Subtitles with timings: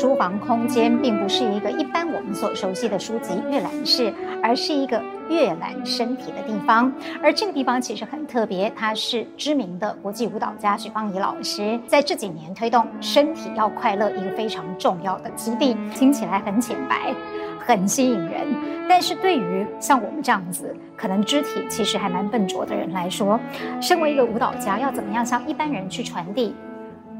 [0.00, 4.10] 书房空间并不是一个一般我们所熟悉的书籍阅览室，
[4.42, 4.98] 而是一个
[5.28, 6.90] 阅览身体的地方。
[7.22, 15.76] 而这个地方其实很特别，它是知名的国际舞蹈家许芳宜老师在这几年推动身体要快乐一个非常重要的基地。
[15.94, 17.14] 听起来很浅白，
[17.58, 18.46] 很吸引人，
[18.88, 23.38] 但是对于像我们这样子可能肢体其实还蛮笨拙的人来说，
[23.82, 26.54] 身为一个舞蹈家，要怎么样向一般人去传递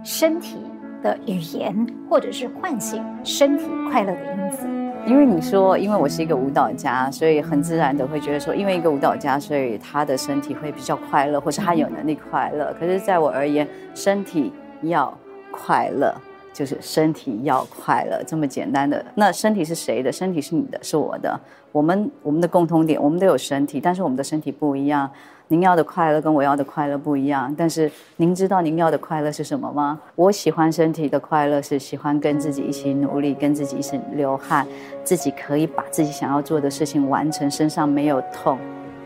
[0.02, 0.56] 身体
[1.02, 4.66] 的语言，或者是唤醒身体快乐的因子。
[5.06, 12.74] 因为你说，因为我是一个舞蹈家，所以很自然的会觉得说，因为一个舞蹈家，所以他的身体会比较快乐，或是他有能力快乐。
[12.78, 15.12] 可是，在我而言，身体要
[15.50, 16.14] 快乐，
[16.52, 19.02] 就是身体要快乐，这么简单的。
[19.14, 20.12] 那身体是谁的？
[20.12, 21.40] 身体是你的，是我的。
[21.72, 25.10] 我们我们的共通点，我们都有身体，但是我们的身体不一样。
[25.52, 29.98] 您要的快乐跟我要的快乐不一样，但是您知道您要的快乐是什么吗？
[30.14, 34.64] 我喜欢身体的快乐，是喜欢跟自己一起努力，跟自己一起流汗，
[35.02, 38.56] 自己可以把自己想要做的事情完成，身上没有痛，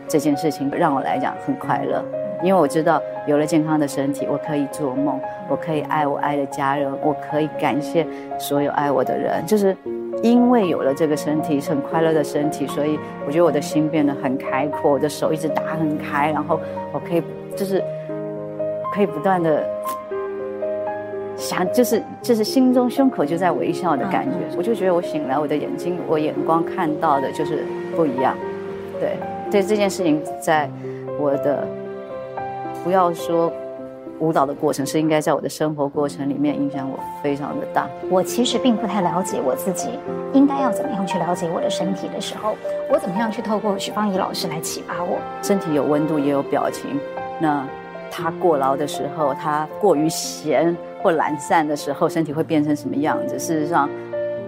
[0.07, 2.05] 这件事情让我来讲很快乐，
[2.43, 8.05] 因为我知道有了健康的身体，我可以做梦，我可以爱我爱的家人，我可以感谢
[8.37, 9.75] 所有爱我的人，就是。
[10.23, 16.59] 因为有了这个身体，是很快乐的身体，所以我觉得我的心变得很开阔，我的手一直打很开，然后
[16.91, 17.21] 我可以
[17.55, 17.83] 就是
[18.93, 19.63] 可以不断的
[21.35, 28.35] 想，就是就是心中胸口就在微笑的感觉，我就觉得我醒来，我的眼睛，我眼光看到的就是不一样。
[28.99, 29.17] 对，
[29.51, 30.69] 对这件事情，在
[31.19, 31.67] 我的
[32.83, 33.51] 不要说。
[34.19, 37.87] 舞蹈的过程是应该在我的生活过程里面影响我非常的大。
[38.09, 39.89] 我其实并不太了解我自己
[40.33, 42.55] 应该要怎么样去了解我的身体的时候，
[42.89, 45.17] 我怎么样去透过许芳宜老师来启发我？
[45.41, 46.99] 身体有温度也有表情，
[47.39, 47.67] 那
[48.09, 53.37] 他过劳的时候，他过于闲或懒散的时候，身体会变成什么样子？
[53.37, 53.89] 事实上，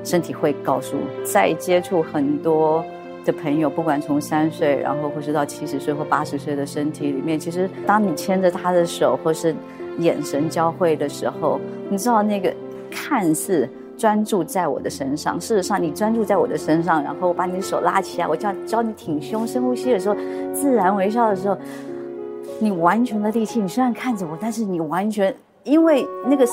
[0.04, 0.96] 身体会告诉。
[1.26, 2.86] 在接触很多。
[3.28, 9.54] 的朋友，不管从三岁，然后或是到七十岁或八十岁的身体里面，其实当你牵着他的手，或是
[10.00, 12.52] 眼神交汇的时候，你知道那个
[12.90, 20.16] 看似专注在我的身上，事实上你专注在我的身上，然后我把你的手拉起来，我叫教你挺胸、深呼吸的时候，
[20.54, 21.58] 自然微笑的时候，
[22.60, 26.48] 你完全的力气，你虽然看着我，但是你完全因为那个。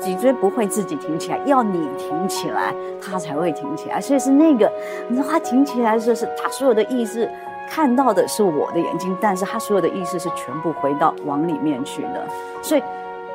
[0.00, 4.00] 脊椎不会自己挺起来，要你挺起来，它才会挺起来。
[4.00, 4.70] 所以是那个，
[5.08, 7.28] 你知道它挺起来的时候，是它所有的意识
[7.68, 12.26] 看到的是我的眼睛，但是它所有的意识是全部回到往里面去的。
[12.62, 12.82] 所以，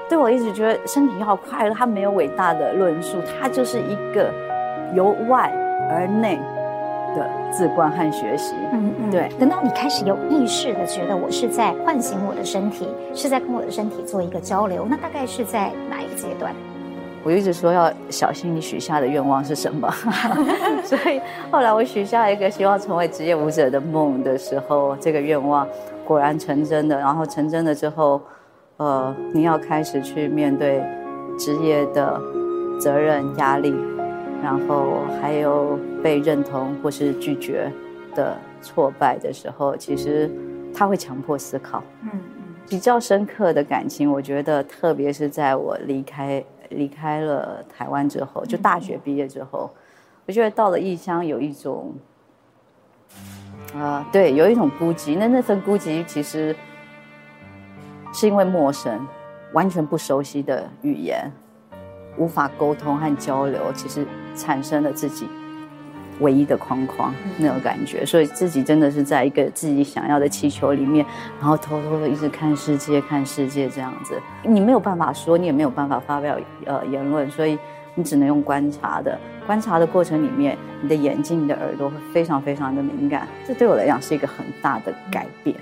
[0.09, 4.31] 对我一直觉得身体要快乐，它没有伟大的论述，它就是一个
[4.94, 5.51] 由外
[5.90, 6.40] 而内。
[7.16, 9.29] 的自观和学习，嗯嗯，对。
[9.40, 16.53] 等到你开始有意识的觉得我是在唤醒我的身体，是在跟我的身体做一个交流，那大概是在哪一个阶段？
[17.25, 19.90] 我一直说要小心你许下的愿望是什么，
[20.84, 25.66] 所以后来我许下一个希望成为职业舞者的梦的时候，这个愿望
[26.03, 26.97] 果然成真的。
[26.97, 28.22] 然后成真了之后，
[28.75, 30.84] 呃，你要开始去面对
[31.40, 32.19] 职业的
[32.78, 33.74] 责任压力。
[34.44, 37.72] 然后还有被认同或是拒绝
[38.14, 40.30] 的挫败的时候，其实
[40.74, 41.81] 他会强迫思考。
[42.02, 42.12] 嗯，
[42.68, 49.72] 比较深刻的感情，我觉得特别是在我离开离开了台湾之后，就大学毕业之后，
[50.28, 51.94] 我觉得到了异乡有一种
[53.74, 55.18] 啊、呃，对，有一种孤寂。
[55.18, 56.56] 那那份孤寂其实
[58.12, 59.08] 是因为陌生，
[59.53, 61.31] 完全不熟悉的语言。
[62.16, 64.06] 无法沟通和交流，其实
[64.36, 65.27] 产生了自己
[66.19, 71.06] 唯一的框框那种感觉，所以自己真的是在一个自己想要的气球里面，
[71.39, 74.21] 然后偷偷的一直看世界，看世界这样子。
[74.44, 77.57] 你没有办法说，你也没有办法发表呃言论，所以
[77.95, 79.18] 你只能用观察的。
[79.45, 83.27] 观察的过程里面，你的眼睛、你的耳朵会非常非常的敏感。
[83.48, 85.56] 这对我来讲是一个很大的改变。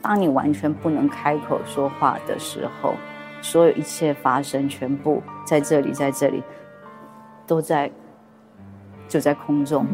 [0.00, 2.94] 当你完全不能开口说话的时候。
[3.42, 6.42] 所有一切发生，全部在这里，在这里，
[7.46, 7.90] 都在，
[9.14, 9.86] 就在空中。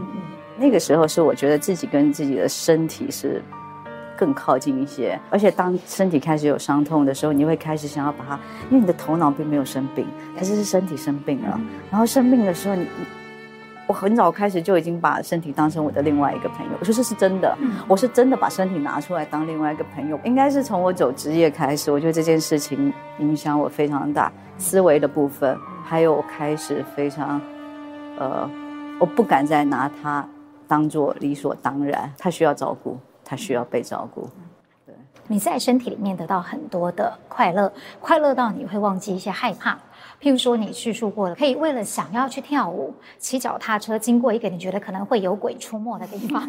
[0.57, 3.43] 那个时候是我觉得自己跟自己的身体是
[4.17, 5.21] 更靠近一些。
[5.29, 8.41] 而且当身体开始有伤痛的时候，你会开始想要把它，
[8.71, 11.61] 因为你的头脑并没有生病，但是是身体生病了。
[11.91, 12.87] 然后生病的时候，你
[13.87, 16.73] 我很早开始就已经把身体当成我的另外一个朋友。
[16.81, 17.55] 我说这是真的，
[17.87, 20.19] 我是真的把身体拿出来当另外一个朋友。
[20.25, 27.41] 应该是从我走职业开始，我觉得这件事情影响我非常大，思维的部分，还有我开始非常，
[28.19, 28.49] 呃，
[29.01, 30.29] 我不敢再拿他
[30.69, 32.13] 当做理所当然。
[32.19, 34.29] 他需要照顾，他需要被照顾。
[34.87, 34.95] 对，
[35.27, 39.79] 你在身体里面得到很多的快乐，快乐到你会忘记一些害怕。
[40.21, 46.47] 譬如说，你叙述过了，可以为了想要去跳舞，骑脚踏车经过一个你觉得可能会有鬼出没的地方，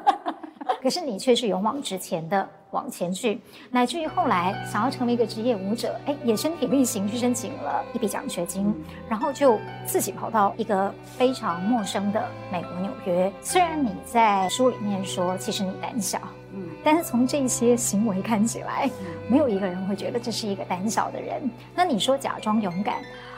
[0.82, 3.40] 可是你却是勇往直前的往前去，
[3.70, 8.74] 乃至于后来想要成为一个职业舞者，哎，也身体力行去申请了一笔奖学金，
[9.08, 13.32] 然后就自己跑到一个非常陌生的美国纽约。
[13.42, 16.20] 虽然你在书里面说，其实你胆小。
[16.52, 18.90] 嗯，但是从这些行为看起来，
[19.28, 21.48] 没有一个人会觉得这是一个胆小的人。
[21.74, 22.96] 那你说假装勇敢，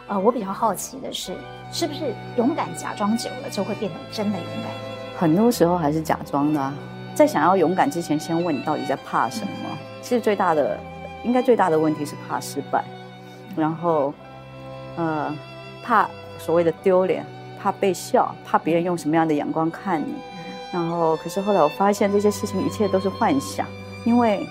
[0.08, 1.36] 呃，我比较好奇的是，
[1.70, 4.72] 是不是勇敢假装久了就会变得真的勇敢？
[5.18, 6.74] 很多时候还是假装的啊。
[7.14, 9.78] 在想要勇敢之前，先问你到底在怕什么？
[10.00, 10.78] 其实最大的，
[11.24, 12.82] 应该最大的问题是怕失败，
[13.56, 14.12] 然后，
[14.96, 15.32] 呃，
[15.82, 17.24] 怕所谓的丢脸，
[17.60, 20.14] 怕被笑，怕别人用什么样的眼光看你。
[20.72, 23.66] 然后，可是后来我发现这些事情一切都是幻想，
[24.04, 24.46] 因为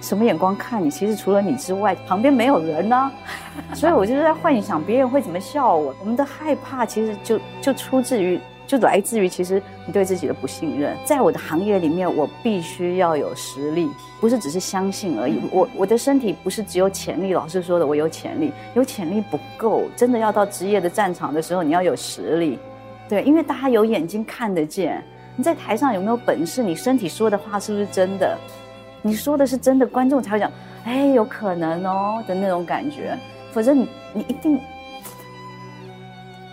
[0.00, 3.12] 什么眼光看你，其实除了你之外，旁边没有人呢、啊。
[3.74, 5.94] 所以我就是在幻想别人会怎么笑我。
[6.00, 8.38] 我们的害怕其实就就出自于，
[8.68, 10.94] 就来自于其实你对自己的不信任。
[11.04, 13.88] 在我的行业里面，我必须要有实力，
[14.20, 15.40] 不是只是相信而已。
[15.50, 22.58] 我我的身体不是只有潜力，老师说的我有潜力，有潜力不够，真的要到职业的战场的时候，你要有实力。
[23.08, 25.02] 对，因为大家有眼睛看得见。
[25.34, 26.62] 你在台上有没有本事？
[26.62, 28.36] 你身体说的话是不是真的？
[29.00, 30.52] 你说的是真的，观众才会讲，
[30.84, 33.16] 哎，有可能哦的那种感觉。
[33.50, 34.60] 否则你你一定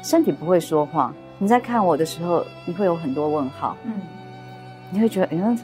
[0.01, 1.13] 身体不会说话。
[1.37, 3.75] 你在看我的时候，你会有很多问号。
[3.83, 3.93] 嗯，
[4.89, 5.57] 你会觉得，哎，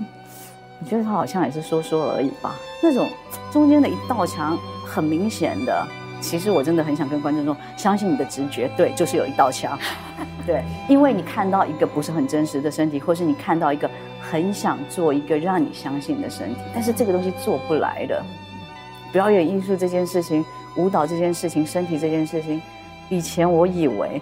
[0.79, 2.55] 你觉得他好像也是说说而已吧？
[2.83, 3.07] 那种
[3.51, 5.87] 中间的一道墙很明显的。
[6.19, 9.75] 其实我真的很想跟观众说，相信你的直觉，对，就是有一道墙，
[10.45, 13.89] 对，因为你看到一个不是很真实的身体，或是你看到一个
[14.21, 18.23] 很想做一个让你相信的身体，但是这个东西做不来的。
[19.11, 20.45] 表演艺术这件事情，
[20.75, 22.61] 舞蹈这件事情，身体这件事情，
[23.09, 24.21] 以前我以为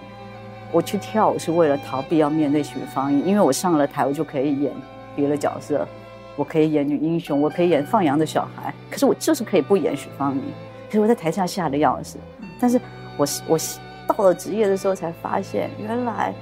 [0.72, 4.72] 我去跳舞是为了逃避要面对许芳宜，因为我上了台，我就可以演
[5.16, 5.88] 别的角色，
[6.36, 10.42] 我可以演女英雄，我可以演放羊的小孩，可是我就是可以不演许芳宜。
[10.88, 12.18] 可是我在台下吓得要死，
[12.60, 12.80] 但是
[13.18, 13.60] 我我
[14.08, 16.34] 到了职业的时候才发现，原来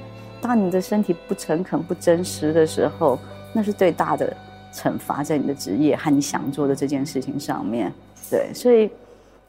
[0.41, 3.19] 当你的身体不诚恳、不真实的时候，
[3.53, 4.35] 那是最大的
[4.73, 7.91] 惩罚，在你的职业和你想做的这件事情上面。
[8.29, 8.89] 对，所以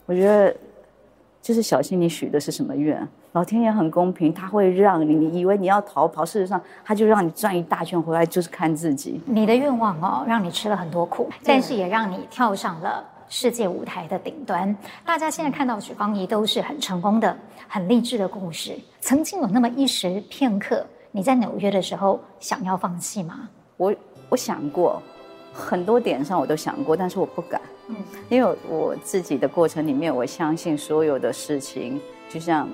[0.06, 0.54] 我觉得
[1.40, 3.06] 就是小心你许的是什么愿，
[3.38, 9.20] 老天爷很公平，他会让你，你以为你要逃跑，事实上他就让你转一大圈回来，就是看自己。
[9.26, 13.04] 你的愿望哦，让你吃了很多苦，但是也让你跳上了。
[13.28, 14.76] 世界舞台的顶端，
[15.06, 17.36] 大家现在看到许芳宜都是很成功的、
[17.68, 18.76] 很励志的故事。
[19.00, 23.48] 曾经有那么一时片刻，你在纽约的时候想要放弃吗？
[23.76, 23.94] 我
[24.30, 25.00] 我想过，
[25.52, 27.60] 很多点上我都想过，但是我不敢。
[27.86, 27.94] 嗯，
[28.28, 32.68] 因为我自己的过程里面，我相信所有的事情，就像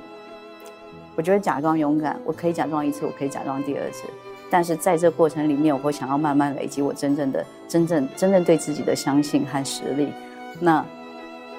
[1.17, 4.05] 我觉得假装勇敢，我可以假装一次，我可以假装第二次，
[4.51, 10.13] 但是在这过程里面，我会想要慢慢累积我真正的、真正、真正对自己的相信和实力。
[10.61, 10.85] 那，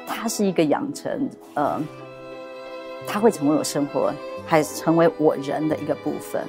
[0.05, 1.81] 它是一个养成，呃，
[3.07, 4.11] 它会成为我生活，
[4.45, 6.41] 还成为我人的一个部分。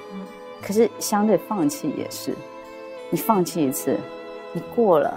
[0.61, 2.35] 可是相对放弃也是，
[3.11, 3.97] 你放弃一次，
[4.53, 5.09] 你过了，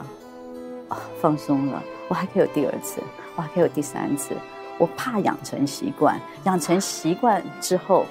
[0.90, 3.02] 啊、哦，放松了，我还可以有第二次，
[3.36, 4.36] 我还可以有第三次。
[4.80, 8.06] 我怕养成习惯，养成习惯之后，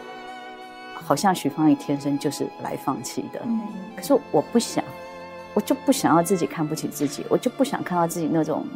[0.94, 3.40] 好像许芳宜天生就是来放弃的。
[3.96, 4.84] 可是我不想，
[5.54, 8.66] 我就不想要自己看不起自己，我就不想看到自己那种。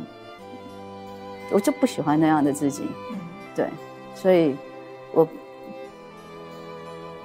[1.50, 2.82] 我就不喜欢那样的自己，
[3.54, 3.68] 对，
[4.14, 4.56] 所以
[5.12, 5.28] 我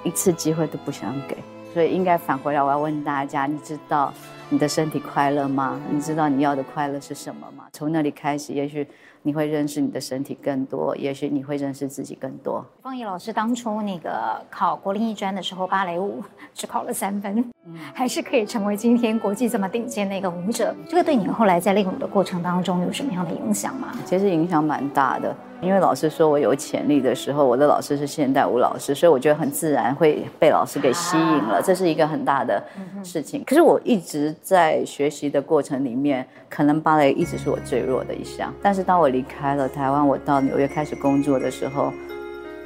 [0.03, 1.37] 一次机会都不想给，
[1.73, 4.13] 所以应该返回来，我要问大家：你知道
[4.49, 5.79] 你的身体快乐吗？
[5.89, 7.63] 你知道你要的快乐是什么吗？
[7.71, 8.85] 从那里开始，也许。
[9.27, 12.65] 你会认识你的身体更多，也许你会认识自己更多。
[12.81, 16.23] 方怡老师当初那个考国立艺专的时候，芭蕾舞
[16.55, 20.73] 只考了三分，嗯，还是可以成为今天国际这么顶尖的一个舞者。
[20.87, 23.89] 这个对你后来在练舞的过程当中有什么样的影响吗？
[24.05, 25.35] 其实影响蛮大的。
[25.59, 32.63] 因为老师说我有潜力的时候，我的老师是现代舞老师，所以我觉得很自然会被老师给吸引了，这是一个很大的
[33.03, 33.43] 事情。
[33.43, 38.53] 可是我一直在学习的过程里面，可能芭蕾一直是我最弱的一项。
[38.61, 41.91] 但是当我离开了台湾，我到纽约开始工作的时候，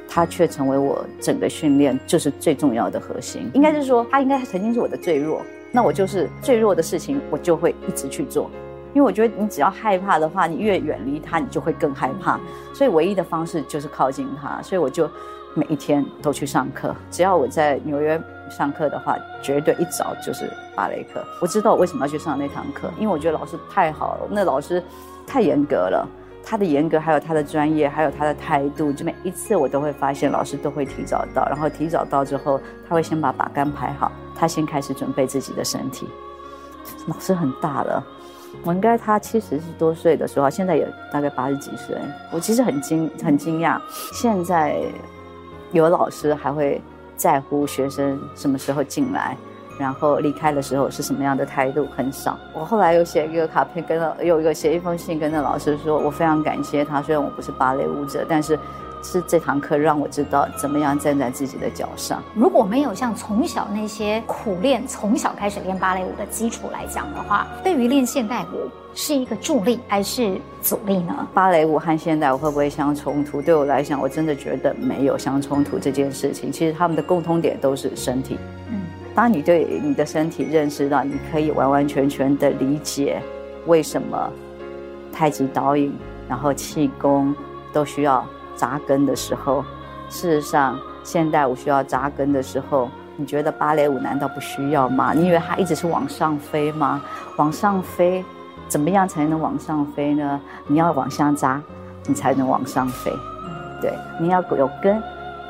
[0.06, 3.50] 它却成为我整个训练就是最重要的核心。
[3.54, 5.40] 应该是说，它应该曾经是我的最弱，
[5.72, 8.50] 那我就是最弱的事情，我就会一直去做。
[8.92, 12.38] 因为我觉得你只要害怕的话，你越远离它，你就会更害怕。
[12.74, 14.60] 所以唯一的方式就是靠近它。
[14.60, 15.08] 所以我就
[15.54, 16.94] 每一天都去上课。
[17.10, 21.24] 只要我在纽约上课的话，绝对一早就是芭蕾课。
[21.40, 24.82] 我知道我为什么要去上那堂课，因为我觉得老师太好了，那老师
[25.26, 26.06] 太严格了。
[26.44, 36.08] 他的严格，还有他的专业，还有他的态度，就每一次我都会发现老师都会提早到，然后提早到之后，他会先把把杆排好，他先开始准备自己的身体。
[37.06, 38.04] 老师很大了。
[38.64, 41.96] 我应该他七十多岁的时候，现在也大概八十几岁。
[42.30, 43.80] 我其实很惊很惊讶，
[44.12, 44.76] 现在
[45.70, 46.80] 有老师还会
[47.16, 49.36] 在乎学生什么时候进来，
[49.78, 52.38] 然后离开的时候是什么样的态度，很少。
[52.52, 57.02] 我后来又写一个卡片，跟了有一个写一封信，跟那老师说，我非常感谢他。
[57.02, 58.58] 虽然我不是芭蕾舞者，但是。
[59.04, 62.22] 是这堂课让我知道怎么样站在自己的脚上。
[62.36, 71.26] 如果没有像从小那些苦练，从小开始练芭蕾舞的基础来讲的话，对于练现代舞是一个助力还是阻力呢？
[71.34, 73.42] 芭蕾舞和现代舞会不会相冲突？
[73.42, 76.52] 对我来讲，我真的觉得没有相冲突这件事情。
[76.52, 78.38] 其实他们的共通点都是身体。
[78.70, 78.82] 嗯，
[79.14, 83.20] 当你对你的身体认识到，你可以完完全全的理解
[83.66, 84.30] 为什么
[85.12, 85.94] 太极导引，
[86.28, 87.34] 然后气功
[87.72, 88.24] 都需要。
[88.54, 89.64] 扎根的时候，
[90.08, 95.12] 事实上，现代舞需要扎根的时候，你觉得芭蕾舞难道不需要吗？
[95.14, 97.02] 你以为它一直是往上飞吗？
[97.38, 98.22] 往上飞，
[98.68, 100.40] 怎么样才能往上飞呢？
[100.68, 101.60] 你要往下扎，
[102.06, 103.10] 你才能往上飞。
[103.80, 105.02] 对，你要有根。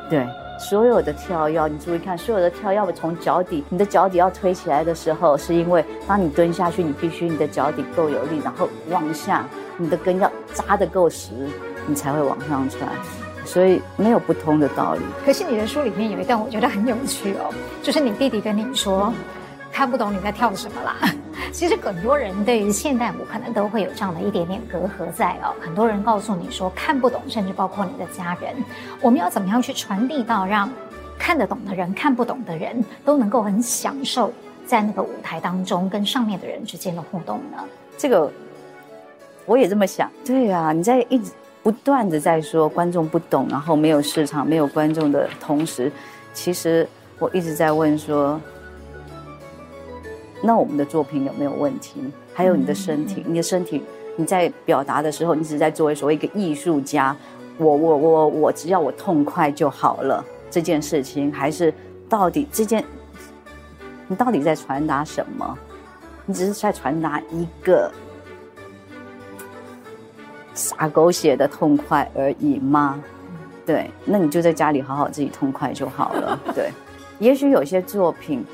[0.09, 0.25] 对，
[0.69, 9.45] 所有的跳跃，你注意看，所有的跳跃，从脚底，你的脚底要推起来的时候，是因为当你蹲下去，你必须你的脚底够有力，然后往下，
[9.77, 11.29] 你的根要扎得够实。
[11.85, 12.89] 你才会往上窜，
[13.43, 15.01] 所以没有不通的道理。
[15.25, 19.13] 可是你的书里面有一段我觉得很有趣哦，就是你弟弟跟你说，
[19.69, 20.95] 看不懂你在跳什么啦。
[21.51, 25.53] 其实很多人对于现代舞可能都会有这样的一点点隔阂在哦。
[25.59, 28.55] 很多人告诉你说看不懂，甚至包括你的家人。
[29.01, 30.69] 我们要怎么样去传递到让
[31.17, 34.31] 看得懂的人、看不懂的人都能够很享受
[34.65, 37.63] 在那个舞台当中跟上面的人之间的互动呢？
[37.97, 38.31] 这个
[39.45, 40.09] 我也这么想。
[40.25, 41.31] 对啊，你在一直。
[41.63, 45.89] 不断的在说观众不懂，然后没有市场，没有观众的同时，
[46.33, 46.85] 其实
[47.19, 48.37] 我一直在问说，
[50.45, 52.01] 那我们的作品有没有问题？
[52.33, 53.81] 还有你的身体，你的身体，
[54.17, 57.15] 你在表达的时候，你只在作为所谓一个艺术家，
[57.57, 60.21] 我我我我只要我痛快就好了，
[60.51, 61.73] 这件事情还是
[62.09, 62.83] 到底这件，
[64.09, 65.57] 你到底在传达什么？
[66.25, 67.89] 你只是在传达一个。
[70.55, 73.03] 撒狗血的痛快而已吗？
[73.65, 76.39] 对，那你就在家里好好自己痛快就好了。
[76.53, 76.69] 对，
[77.17, 78.45] 也许有些作品，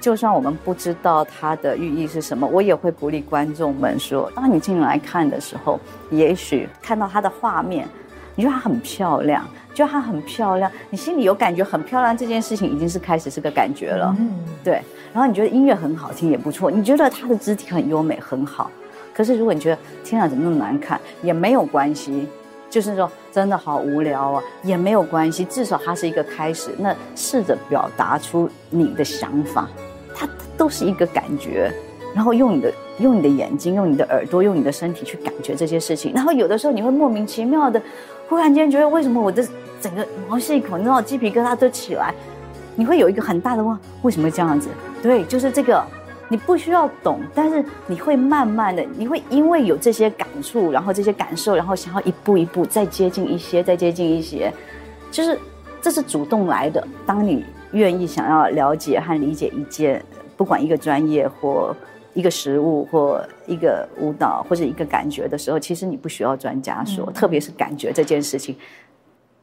[0.00, 5.78] 就算我们不知道它的寓意是什么，我也会鼓励观众们说：当你进来看的时候，
[6.10, 7.86] 也许看到它的画面，
[8.34, 14.14] 你觉得它很漂亮，觉得它很漂亮，你心里有感觉很漂亮，这件事情已经是开始是个感觉了。
[14.18, 14.30] 嗯，
[14.64, 14.80] 对。
[15.12, 18.70] 然后你觉得音乐很好听也不错，你觉得它的肢体很优美很好。
[19.12, 22.26] 可是，如果你觉得天啊，怎么那么难看，也没有关系。
[22.70, 25.44] 就是说，真的好无聊啊，也没有关系。
[25.46, 26.70] 至少它是一个开始。
[26.78, 29.68] 那试着表达出你的想法，
[30.20, 31.72] 它都是一个感觉。
[32.14, 36.12] 然后用你的用你的眼睛，用你的耳朵，用你的身体去感觉这些事情。
[36.12, 37.80] 然后有的时候你会莫名其妙的，
[38.28, 39.42] 忽然间觉得为什么我的
[39.80, 42.14] 整个毛细孔，你知道鸡皮疙瘩都起来，
[42.76, 44.68] 你会有一个很大的问，为什么这样子？
[45.02, 45.82] 对，就是这个。
[46.32, 54.52] 你不需要懂，但是你会慢慢的，你会因为有这些感触，然后这些感受，然后想要一步一步再接近一些，再接近一些，
[55.10, 55.36] 就是
[55.82, 56.86] 这是主动来的。
[57.04, 60.04] 当你愿意想要了解和理解一件，
[60.36, 61.74] 不管一个专业或
[62.14, 68.56] 一个食物或一个舞蹈或者一个感觉的时候，其实你不需要专家说，嗯、特别是感觉这件事情。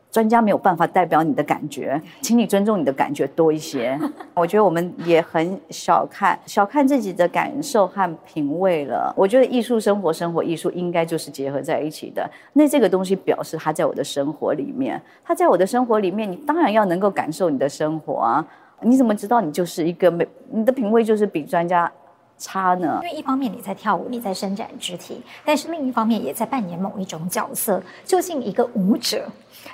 [0.10, 4.00] 专家没有办法代表你的感觉， 请你尊重你的感觉多一些。
[4.34, 9.14] 我觉得我们也很小看小看自己的感受和品味了。
[9.16, 12.30] 我觉得艺术生活，生活艺术应该就是结合在一起的。
[12.54, 18.46] 那这个东西表示它在我的生活里面，它在我的生活里面，你当然要能够感受你的生活啊。
[18.82, 21.92] 你怎么知道你就是一个没你的品味就是比专家
[22.38, 23.00] 差呢？
[23.04, 27.82] 因为一方面你在跳舞，你在伸展肢体，但是另一方面也在扮演某一种角色。
[28.06, 29.26] 究竟一个舞者，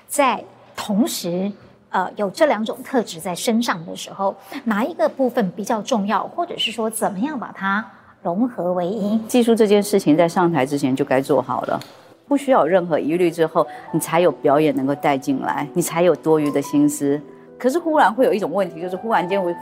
[0.07, 0.43] 在
[0.75, 1.51] 同时，
[1.89, 7.85] 呃，有这两种特质在身上的时候，哪一个部分比较重要，或者是说怎么样把它
[8.21, 9.17] 融合为一？
[9.27, 11.79] 技术这件事情在上台之前就该做好了，
[12.27, 17.21] 不需要有任何疑虑之后，你才有表演能够带进来，你才有多余的心思。
[17.59, 19.55] 可是忽然会有一种问题，就是忽然间会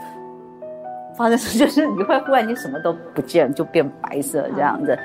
[1.16, 4.98] 发生，就是你会忽然间什么都不见，就变白色这样子。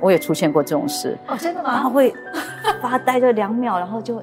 [0.00, 1.72] 我也出现过这种事哦，真的吗？
[1.72, 2.12] 然后会
[2.82, 4.16] 发呆个两秒，然后就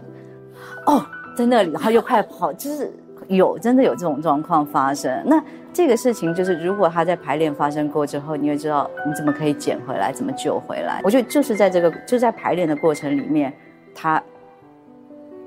[0.86, 1.06] 哦
[1.36, 2.92] 在那里，然后又快跑，就是
[3.28, 5.12] 有真的有这种状况发生。
[5.26, 5.42] 那
[5.74, 11.02] 这个事情就是，如果他在排练发生过之后，你会知道你怎么可以捡回来，怎么救回来。
[11.04, 13.52] 我觉得就是在这个就在排练的过程里面，
[13.96, 14.22] 他。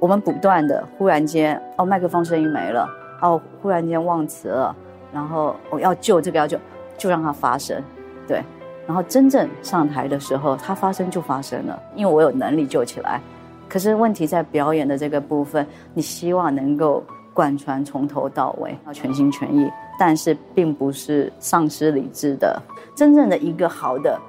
[0.00, 2.86] 我们不断的，忽然间，哦，麦克风声音没了，
[3.22, 4.76] 哦，忽然间忘词了，
[5.14, 6.58] 然后我、要救这个要救，
[6.98, 7.80] 就让它发生，
[8.26, 8.42] 对，
[8.86, 13.20] 然后真正上台的时候，它发生就发生了，因为我有能力救起来。
[13.68, 17.02] 可是问题在表演的这个部分，你希望能够
[17.32, 22.60] 贯穿从头到尾，要全心全意，但是并不是丧失理智的，
[22.96, 24.20] 真正的一个好的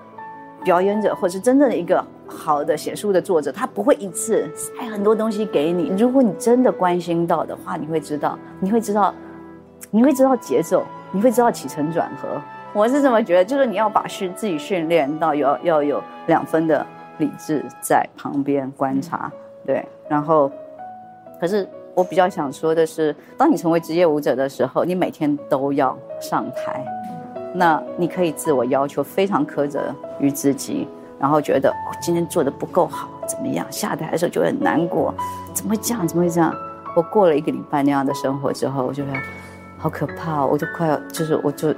[0.63, 2.05] 表演者，或是真正的一个。
[2.27, 5.93] 好的写书的作者，他不会一次塞很多东西给你。
[5.95, 9.13] 如果你真的关心到的话，你会知道，你会知道，
[9.91, 12.27] 你会知道节奏，你会知道起承转合。
[12.73, 16.85] 我是这么觉得，就是你要把训自己训练到要要有两分的
[17.19, 19.31] 理智在旁边观察，
[19.65, 19.85] 对。
[20.09, 20.51] 然后，
[21.39, 26.83] 可是我比较想说的是，当你成为职业舞者的时候，你每天都要上台，
[27.53, 30.87] 那你可以自我要求非常苛责于自己。
[31.17, 33.65] 然后觉得我、哦、今天做的不够好，怎么样？
[33.71, 35.13] 下台的时候就会很难过，
[35.53, 36.05] 怎么会这样？
[36.05, 36.53] 怎么会这样？
[36.93, 39.13] 我过了一个礼拜那样的生活之后，我觉得
[39.85, 41.71] 好可怕，我就快要就是我就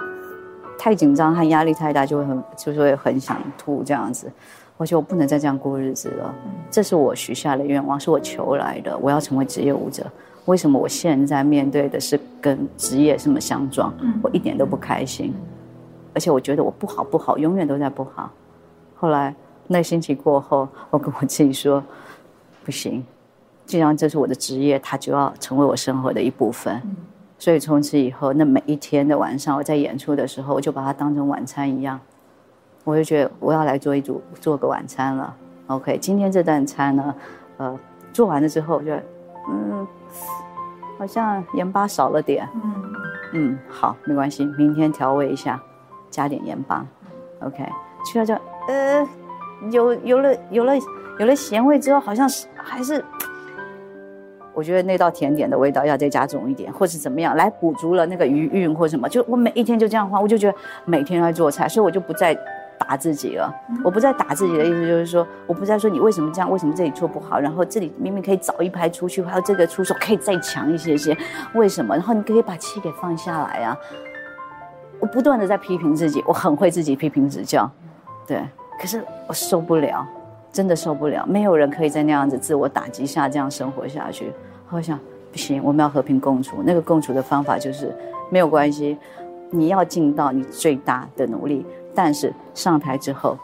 [0.79, 4.31] 太紧张和压力太大，就会很就是会很想吐这样子。
[4.77, 6.33] 我觉得我不能再这样过日子了。
[6.71, 8.97] 这是我许下的愿望，是我求来的。
[8.99, 10.05] 我要成为职业舞者。
[10.45, 13.93] 为什么我现在面对的是跟职业什么相撞？
[14.23, 15.33] 我一点都不开心，
[16.13, 18.31] 而且我觉得我不好不好，永远都在不好。
[18.95, 19.35] 后来
[19.67, 21.83] 那星期过后，我跟我自己说，
[22.63, 23.05] 不行，
[23.65, 26.81] 既然这是我的职业，它就要成为我生活的一部分。
[27.38, 32.00] 嗯、所以从此以后，那每一天的晚上，我在演出的时候，我就把它当成晚餐一样。
[32.84, 35.36] 我就觉得我要来做一组做个晚餐了。
[35.67, 37.15] OK，今天这顿餐呢，
[37.58, 37.78] 呃，
[38.13, 39.04] 做完了之后，我觉得
[39.50, 39.86] 嗯，
[40.97, 42.47] 好像盐巴少了点。
[42.56, 42.73] 嗯
[43.34, 45.62] 嗯，好，没关系，明天调味一下，
[46.10, 46.86] 加点盐巴。
[47.41, 47.63] OK，
[48.06, 48.34] 去了就。
[48.69, 49.06] 呃，
[49.71, 50.73] 有有了有了
[51.19, 53.04] 有了咸味之后，好像是还是，
[54.58, 59.08] 我觉得那道甜点的味道要再加重一点，或是怎么样来补足了那个余韵或什么。
[59.08, 62.36] 就我每一天就这样画，我就觉得每天都在做菜，所以我就不再
[62.80, 63.54] 打自己了。
[63.86, 71.15] 我不再打自己的意思就是说，我不再说你为什么这样，为什么这里做不好，然后这里明明可以早一拍出去，还有这个出手可以再强一些些，
[71.54, 71.93] 为什么？
[71.93, 73.78] 然后你可以把气给放下来啊！
[75.00, 77.70] 我不断的在批评自己，我很会自己批评指教。
[78.26, 78.41] 对，
[78.82, 80.04] 可是我受不了，
[80.58, 81.24] 真的受不了。
[81.28, 84.34] 没有人可以在那样子自我打击下这样生活下去。
[84.72, 85.00] 我想，
[85.32, 86.63] 不行，我们要和平共处。
[86.65, 87.96] 那个共处的方法就是
[88.32, 88.98] 没有关系，
[89.52, 91.63] 你要尽到你最大的努力。
[91.93, 93.38] 但是上台之后，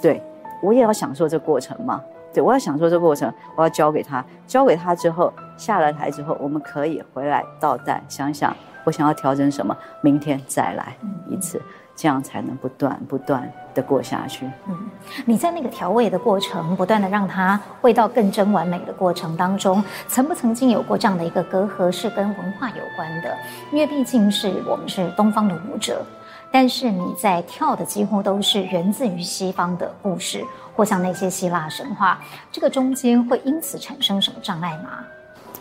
[0.00, 0.22] 对，
[0.62, 2.00] 我也要享受这过程嘛。
[2.32, 10.96] 对，我要享受这过程，我要交给他，交给他之后，下了台之后，我们可以回来倒带，想想我想要调整什么，明天再来
[11.28, 11.60] 一次。
[11.96, 14.44] 这样才能不断不断的过下去。
[14.66, 14.76] 嗯，
[15.24, 23.36] 你在那个调味的过程，不断的让它味道更臻完美的过程当中，曾不曾经有过这样的一个隔阂，是跟文化有关的？
[23.72, 26.04] 因为毕竟是我们是东方的舞者，
[26.50, 35.04] 但是你在跳的几乎都是源自于西方的故事，或像那些希腊神话，这个中间会因此产生什么障碍吗？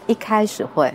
[0.08, 0.94] 一开始会。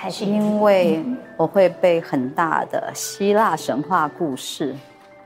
[0.00, 1.04] 还是因为
[1.36, 4.72] 我会被很大的希腊神话故事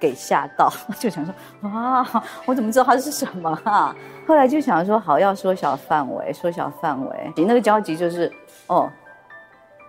[0.01, 1.35] 给吓到， 就想说
[1.69, 3.95] 啊，我怎么知道它是什么啊？
[4.27, 7.33] 后来就想说好，要缩小范围，缩小范围。
[7.37, 8.33] 你那个焦急就是
[8.67, 8.91] 哦。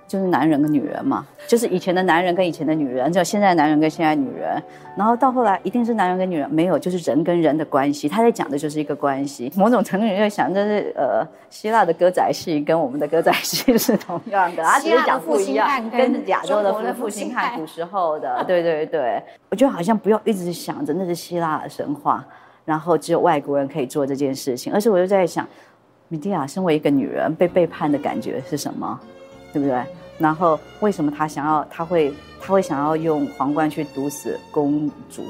[0.08, 4.62] 就是男人跟女人嘛，就是以前的男人跟以前的女人，就现在的男人跟现在女人，
[4.96, 8.08] 然后到后来一定是男人跟女人，没有，就是人跟人的关系。
[8.08, 9.52] 他在讲的就是一个关系。
[9.56, 19.22] 某种程度你就想，就是呃，希腊的歌仔戏跟我们的歌仔戏是同样的，他只是讲不一样，跟亚洲的复兴汉古时候的，对对对。
[19.50, 22.26] 我觉得好像不要一直想着那是希腊的神话，
[22.66, 25.48] 然后只有外国人可以做这件事情，而且我就在想，
[26.08, 29.00] 米蒂亚身为一个女人被背叛的感觉是什么，
[29.54, 29.80] 对不对？
[30.18, 31.66] 然后为什么他想要？
[31.70, 32.12] 他会
[32.42, 35.24] 他会想要用皇冠去毒死公主，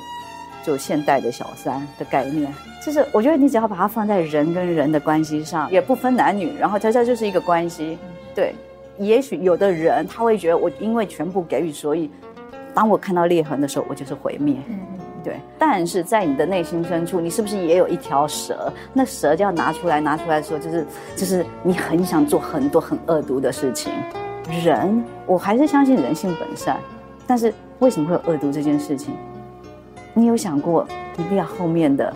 [0.65, 2.51] 就现代的小三的概念。
[2.83, 7.97] 就是我觉得你只要把它放在人跟人的关系上，也不分男女，然后它这就是一个关系。
[8.35, 8.53] 对，
[8.97, 12.09] 也许有的人他会觉得我因为全部给予，所以
[12.73, 14.57] 当我看到裂痕的时候，我就是毁灭。
[15.23, 18.71] 对，但是在你的内心深处，你是不是也有一条蛇？
[18.91, 23.93] 那蛇就要拿出来，拿出来说，就是就是你很想做很多很恶毒的事情。
[24.63, 26.77] 人，我还是相信人性本善，
[27.25, 29.15] 但是为什么会有恶毒这件事情？
[30.13, 30.85] 你有想过
[31.17, 32.13] 一定要后面的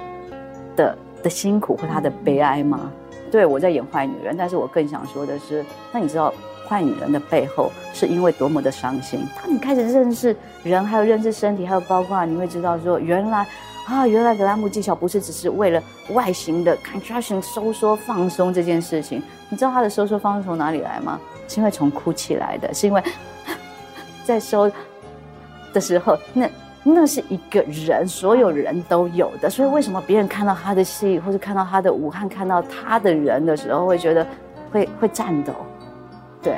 [0.75, 2.91] 的的辛苦或他的悲哀吗？
[3.31, 6.33] 对，我在演坏女人，但是我更想说的是，那你知道
[6.67, 9.27] 坏女人的背后是因为多么的伤心？
[9.35, 13.47] 当你开始认识人，还有认识身体，还有包括你会知道说，原来
[13.85, 19.21] 啊，原来格拉姆技巧不是只是为了外形的 contraction 收缩放松这件事情。
[19.49, 21.19] 你知道它的收缩放松从哪里来吗？
[21.47, 23.01] 是因为从哭泣来的，是因为
[24.25, 24.71] 在收
[25.71, 26.49] 的时候那。
[26.89, 29.49] 那是一个人，所有人都有的。
[29.49, 34.25] 所以为什么别人看到他的戏，或者看到他的武汉，看到他的人的时候，会觉得
[34.71, 35.53] 会会颤抖？
[36.41, 36.55] 对，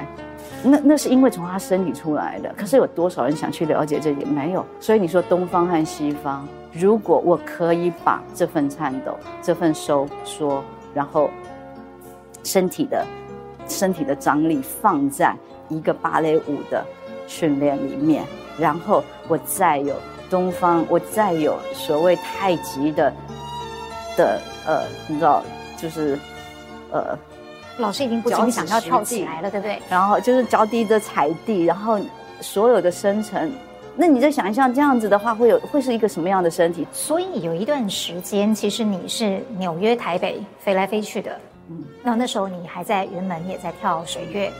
[0.63, 2.53] 那那是因为从他身体出来的。
[2.55, 4.27] 可是有多少人想去了解这点？
[4.27, 4.63] 没有。
[4.79, 10.63] 所以你说东方和西方，如果我可以把这份颤抖、这份收缩，
[10.93, 11.31] 然后
[12.43, 13.03] 身体的
[13.67, 15.35] 身体的张力放在
[15.69, 16.85] 一个芭蕾舞的
[17.25, 18.23] 训练里面，
[18.59, 19.95] 然后我再有。
[20.29, 23.11] 东方，我再有所谓太极的
[24.15, 25.43] 的呃，你知道，
[25.77, 26.17] 就是
[26.91, 27.17] 呃，
[27.77, 29.81] 老师已经不禁想要跳起来了，对不对？
[29.89, 31.99] 然后就是脚底的踩地，然后
[32.41, 33.51] 所有的深层，
[33.95, 36.87] 那你再想一下，这样子的话，会有会是一个什么样的身体？
[36.93, 41.39] 所以有一段时间，其实你是纽约、台北飞来飞去的，
[41.69, 44.51] 嗯，那那时候你还在云门，也在跳水月。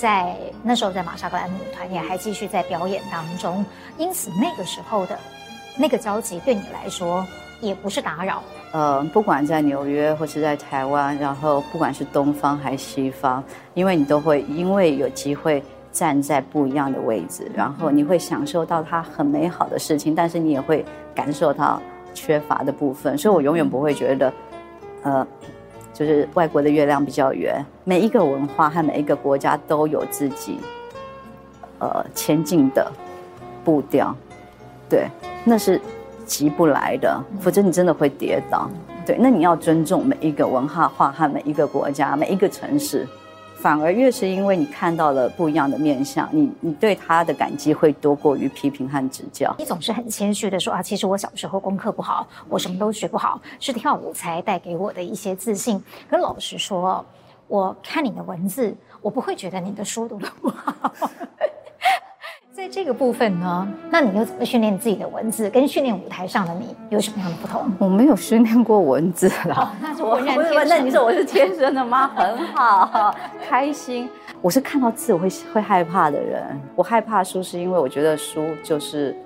[0.00, 3.64] 在那时候，在玛莎格兰姆舞团也还继续在表演当中，
[3.96, 5.18] 因此那个时候的
[5.76, 7.26] 那个交集对你来说
[7.60, 8.42] 也不是打扰。
[8.70, 13.42] 呃，不管在纽约或是在台湾，然后不管是东方还是西方，
[13.74, 20.84] 因为你都会因为有机会站在不一样的位置，然后你会享受到它很美好的事情，但是你也会
[21.14, 21.82] 感受到
[22.14, 24.32] 缺乏的部分，所以我永远不会觉得，
[25.02, 25.26] 呃。
[25.98, 30.56] 就是外国的月亮比较圆，每一个文化和每一个国家都有自己，
[31.80, 32.88] 呃，前进的
[33.64, 34.14] 步调，
[34.88, 35.08] 对，
[35.42, 35.80] 那是
[36.24, 38.70] 急不来的，否则你真的会跌倒。
[39.04, 43.04] 对，那你要尊重每一个文化化和每一个国家、每一个城市。
[43.60, 49.52] 反而越是因为你看到了不一样的面相，你你对他的感激会多过于批评和指教。
[49.58, 55.82] 你总是很谦虚的说啊，其实我小时候功课不好，我什么都学不好，是跳舞才带给我的一些自信。
[56.08, 57.04] 可老实说，
[57.48, 60.92] 我看你的文字，我不会觉得你的书读的不好。
[62.58, 65.48] 在这个部分呢，那你又怎么训练自己的文字？
[65.48, 67.70] 跟训练舞台上的你有什么样的不同？
[67.78, 69.54] 我没有训练过文字啦。
[69.58, 70.68] 哦，那是浑然天生。
[70.68, 72.08] 那你说我是天生的吗？
[72.16, 73.14] 很好，
[73.48, 74.10] 开心。
[74.42, 76.42] 我是看到字我会会害怕的人。
[76.74, 79.16] 我害怕书是因为我觉得书就是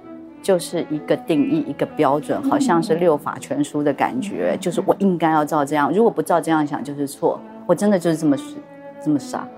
[0.42, 7.40] 就是一个定义，一个标准，好像是六法全书的感觉，就是我应该要照这样，如果不照这样想就是错。
[7.66, 8.36] 我真的就是这么
[9.02, 9.48] 这么傻。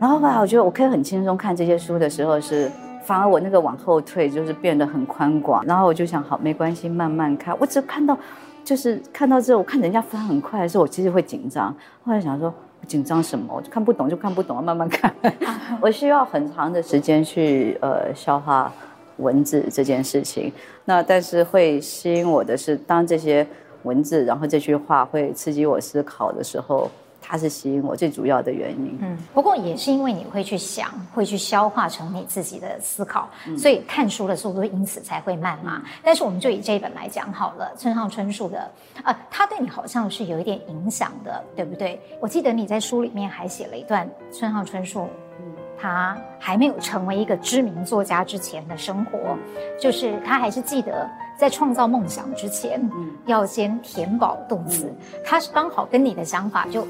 [0.00, 2.72] 然后后来我觉得我可以很轻松看这些书的时候是，
[3.04, 5.62] 反而我那个往后退就是变得很宽广。
[5.66, 7.54] 然后我就想，好，没关系，慢慢看。
[7.60, 8.18] 我只看到，
[8.64, 11.68] 就是看到之后，我看人家翻很快的时候，我其实会紧张。
[12.02, 12.48] 后来想说，
[12.80, 13.52] 我紧张什么？
[13.54, 15.14] 我就看不懂就看不懂，慢慢看。
[15.82, 18.72] 我需要很长的时间去呃消化
[19.18, 20.50] 文字这件事情。
[20.86, 23.46] 那但是会吸引我的是，当这些
[23.82, 26.90] 文字，然后这句话会刺激我思考的时候。
[27.30, 28.98] 它是吸引我最主要的原因。
[29.00, 35.80] 嗯，不过也是因为你会去想，会去消化成你自己的思考，嗯、所以看书的速度因此才会慢嘛。
[36.02, 38.58] 但是我们就以这一本来讲好了，村上春树的，
[39.04, 42.00] 啊、呃，他对你好像是有一点影响的，对不对？
[42.18, 45.06] 我记得你在书里面还写了一段村上春树，
[45.38, 49.38] 嗯，他还没有成为一个知名作家之前的生活，
[49.80, 51.08] 就是他还是记得。
[51.40, 54.84] 在创造梦想之前，嗯，要先填饱肚子。
[54.88, 56.86] 嗯、他是刚好跟你的想法就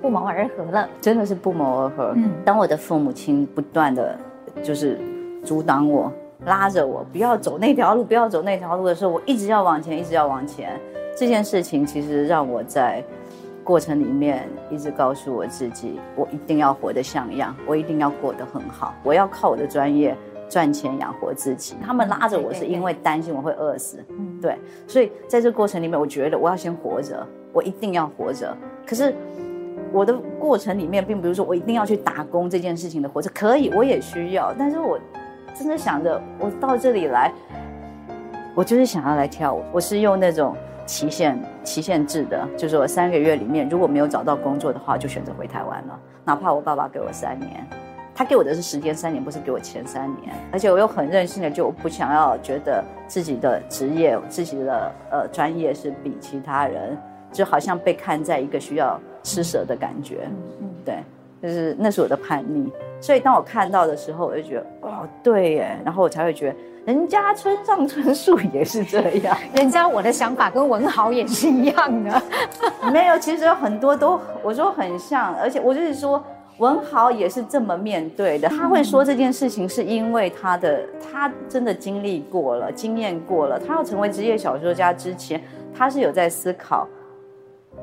[0.00, 2.12] 不谋而合了，真的是不谋而合。
[2.16, 4.18] 嗯，当我的父母亲不断的，
[4.60, 4.98] 就是
[5.44, 6.12] 阻挡我、
[6.44, 10.80] 拉着我不要走那条路、不要走那条路的时候，我一直要往前，一直要往前。
[11.16, 13.04] 这件事情其实让我在
[13.62, 20.16] 过程里面一直告诉我自己，我一定要活得像样，我一定要过得很好，我要靠我的专业。
[20.52, 28.54] 赚钱养活自己，他们拉着我是因为担心我会饿死，嗯，对，所以在这个过程里面，我觉得我要先活着，我一定要活着。
[28.86, 29.14] 可是
[29.90, 34.52] 我的过程里面，并不是说我一定要去打工这件事情的活着，可以，我也需要。
[34.58, 35.00] 但是我
[35.58, 37.32] 真的想着，我到这里来，
[38.54, 39.62] 我就是想要来跳舞。
[39.72, 47.66] 我是用那种期限期限制的，就是我三个月里面如果没有找到工作的话，就选择回台湾了，哪怕我爸爸给我三年。
[48.14, 50.32] 他给我的是时间三年，不是给我前三年。
[50.52, 56.96] 而且我又很任性的，就我不想要觉得自己的职业、自己的呃专业是比其他人，
[57.32, 60.28] 就好像被看在一个需要施舍的感觉。
[60.60, 61.02] 嗯，对，
[61.42, 62.70] 就是那是我的叛逆。
[63.00, 66.56] 所以当我看到的时候，我就觉得哦，对耶，然后我才会觉得。
[66.84, 72.22] 人家村上春树也是这样， 人家我的想法跟文豪也是一样的。
[72.92, 76.20] 没有，其实有很多都我说很像，而且我就是说
[76.62, 78.48] 文豪也是这么面对的。
[78.48, 80.80] 他会说这件事情是因为他的
[81.12, 83.58] 他真的经历过了，经验过了。
[83.58, 85.42] 他要成为职业小说家之前，
[85.74, 86.86] 他是有在思考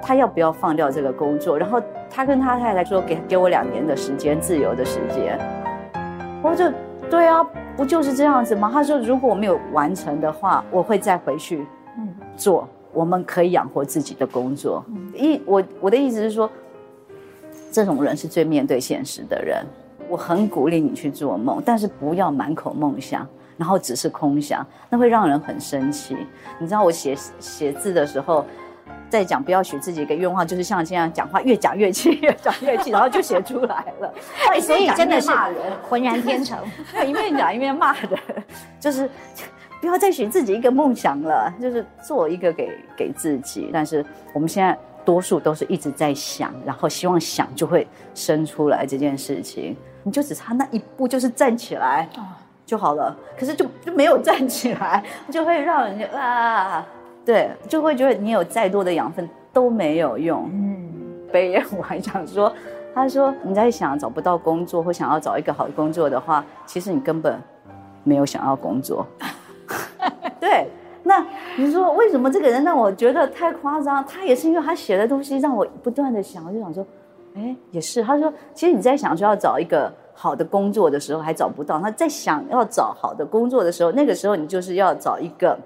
[0.01, 1.59] 他要不要放掉这个工作。
[1.59, 5.37] 然后他跟他太太说：“给给我两年的时间，自由的时间。”
[6.41, 6.71] 我就
[7.09, 7.45] 对啊。
[7.75, 8.69] 不就是这样子吗？
[8.73, 11.65] 他说：“如果我没有完成的话，我会再回去，
[11.97, 14.83] 嗯，做我们可以养活自己的工作。
[15.15, 16.49] 一我我的意思是说，
[17.71, 19.65] 这种人是最面对现实的人。
[20.07, 23.27] 我很鼓励你去做梦，但是不要满口梦想，
[23.57, 26.17] 然后只是空想，那会让人很生气。
[26.59, 28.45] 你知道我写写字的时候。”
[29.09, 34.13] 在讲不要许自己一个愿望，就是像这样讲话，越讲越气，越讲越气， 然后就写出来了。
[34.61, 35.31] 所以真的是
[35.89, 36.59] 浑然天成，
[37.07, 38.11] 一面讲一面骂人，
[38.79, 39.09] 就是
[39.81, 43.71] 不要再许自己一个梦想了，就是做一个给给自己。
[43.73, 52.07] 但是我们现在多数都是一直在想，然后希望想就会生出来这件事情，你就只差那一步，就是站起来
[52.65, 53.15] 就好了。
[53.37, 56.85] 可是就就没有站起来， 就会让人家啊。
[57.25, 60.49] 对，就会觉得你有再多的养分都没有用。
[60.51, 60.89] 嗯，
[61.31, 62.51] 北野我还想说，
[62.93, 67.39] 他说你在想找不到工作或想要找一个好的工作的话，其实你根本
[68.03, 69.05] 没有想要工作。
[70.39, 70.67] 对，
[71.09, 71.25] 那
[71.57, 74.05] 你说为什么这个人让我觉得太夸张？
[74.05, 76.85] 他也是因为他写的东西让我不断的想，我就想说，
[77.35, 78.03] 哎，也是。
[78.03, 85.57] 他说，其实你在想说要找一个好的工作的时候还找不到，那在想要找好的工作的时候，那个时候你就是要找一个。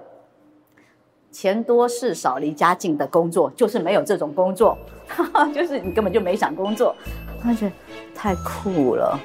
[1.34, 4.78] 钱多事少离家近的工作，就是没有这种工作，
[5.52, 6.94] 就是你根本就没想工作，
[7.42, 7.72] 他觉得
[8.14, 9.18] 太酷了。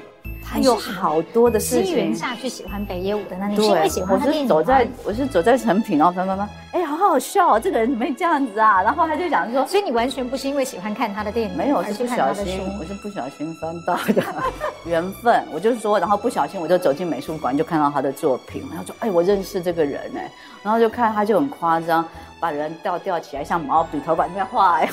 [0.50, 1.84] 他有好多的事情。
[1.84, 4.54] 机缘下去喜欢北野武的那，你是因为喜欢他电影吗？
[4.56, 8.82] 我是走在我是走在成品，然后翻翻翻，哎，好好笑哦，这个人怎么会这样子啊？
[8.82, 14.22] 然后他就讲说，所以你完全不是因为喜欢看他的电影，没有，我是不小心，我是不小心翻到的
[14.84, 15.44] 缘分。
[15.52, 20.28] 我就是说，然后不小心我就走进美术馆，就看到他的作品，然后说，哎，我认识这个人哎，
[20.64, 22.04] 然后就看他就很夸张，
[22.40, 24.88] 把人吊吊起来像毛笔头把那边画，哎，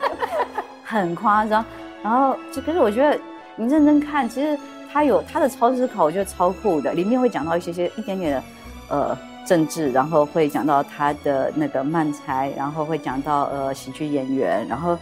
[0.84, 1.64] 很夸张。
[2.02, 3.18] 然后就可是我觉得
[3.56, 4.58] 你认真看，其实。
[4.92, 6.92] 他有他的超思考，我觉得超酷的。
[6.92, 8.42] 里面会讲到一些些一点点的，
[8.90, 14.96] 呃，政治，然后会讲到他的那个漫才，然后会讲到呃喜剧演员，然后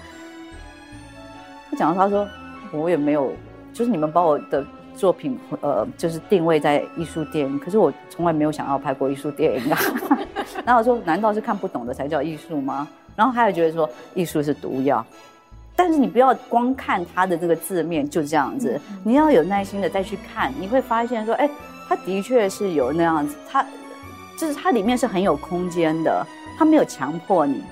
[1.71, 2.27] 他讲到他说
[2.73, 3.35] 我也没有，
[3.75, 4.65] 就是你们把我的
[4.97, 9.79] 作品呃就是定位在艺术电影，可是我从来没有想要拍过艺术电影啊。
[10.65, 12.89] 然后我说难道是看不懂的才叫艺术吗？
[13.15, 15.05] 然后他也觉得说艺术是毒药。
[15.75, 21.49] 但是你不要光看他的这个字面就这样子，你要有耐心的再去看，你会发现说，哎，
[21.89, 23.65] 他的确是有那样子，他
[24.39, 26.25] 就是他里面是很有空间的，
[26.59, 27.63] 他没有强迫你，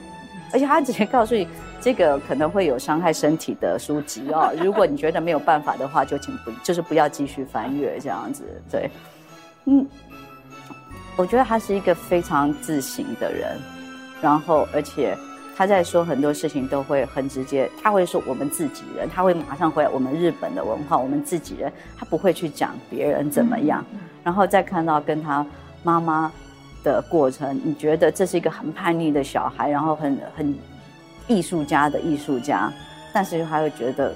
[0.53, 1.47] 而且他直接告诉你
[1.81, 8.91] 这个可能会有伤害身体的书籍哦，如果你觉得没有办法的话，就请不就是不要继续翻阅这样子，对，
[9.67, 9.87] 嗯，
[11.17, 13.59] 我觉得他是一个非常自省的人，
[14.23, 15.17] 然后而且。
[15.61, 23.85] 他在说很多事情都会很直接，他会说我们自己人，他会马上回来我们日本的文化，我们自己人，他不会去讲别人怎么样。
[24.25, 25.45] 然后再看到跟他
[25.83, 26.33] 妈妈
[26.83, 30.59] 的过程，你觉得这是一个很叛逆的小孩，然后很很
[31.29, 32.73] 艺术家的艺术家，
[33.13, 34.15] 但是他会觉得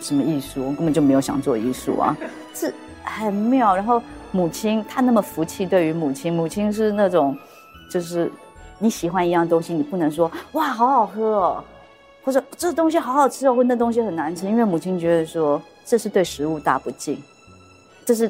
[0.00, 2.16] 什么艺术，我根本就没有想做艺术啊，
[2.54, 3.76] 是很妙。
[3.76, 7.38] 然后母亲，他那么服气，对于母亲，母亲是那种
[7.88, 8.28] 就是。
[8.82, 11.64] 你喜欢一样东西，你不能说哇好好喝哦，
[12.24, 17.16] 或者这东西好好吃哦，或那东西很难吃，因为母亲觉得说这是对食物大不敬，
[18.04, 18.28] 这是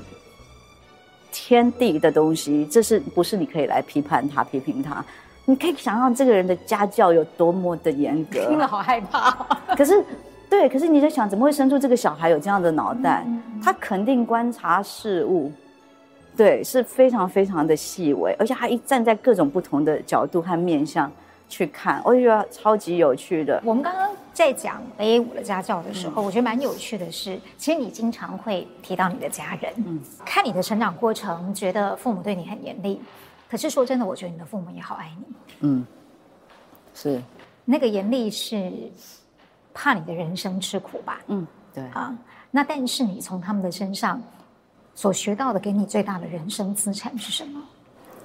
[1.33, 5.03] 天地的东西，这是不是你可以来批判他、批评他？
[5.47, 9.31] 你可以想象这个人的家教有多么的严格，听了好害怕。
[9.75, 10.05] 可是，
[10.51, 13.27] 对，可是你在想，怎么会生出这个小孩有这样的脑袋？
[13.65, 15.51] 他肯定观察事物。
[16.37, 21.11] 对，是非常非常的细微，而且他一站在各种不同的角度和面向
[21.49, 23.63] 去看，我觉得超级有趣的。
[23.65, 33.01] 我们刚刚在讲北野武的家教的时候，嗯、我觉得蛮有趣的是，其实你经常会提到你的家人，嗯，看你的成长过程，觉得父母对你很严厉，
[33.51, 35.87] 可是说真的，我觉得你的父母也好爱你，嗯，
[36.95, 37.23] 是
[37.65, 38.73] 那个严厉是
[39.75, 41.21] 怕你的人生吃苦吧？
[41.27, 42.17] 嗯，对啊。
[42.51, 44.21] 那但是你从他们的身上
[44.95, 47.61] 所学到的，给你最大的人生资产是什么？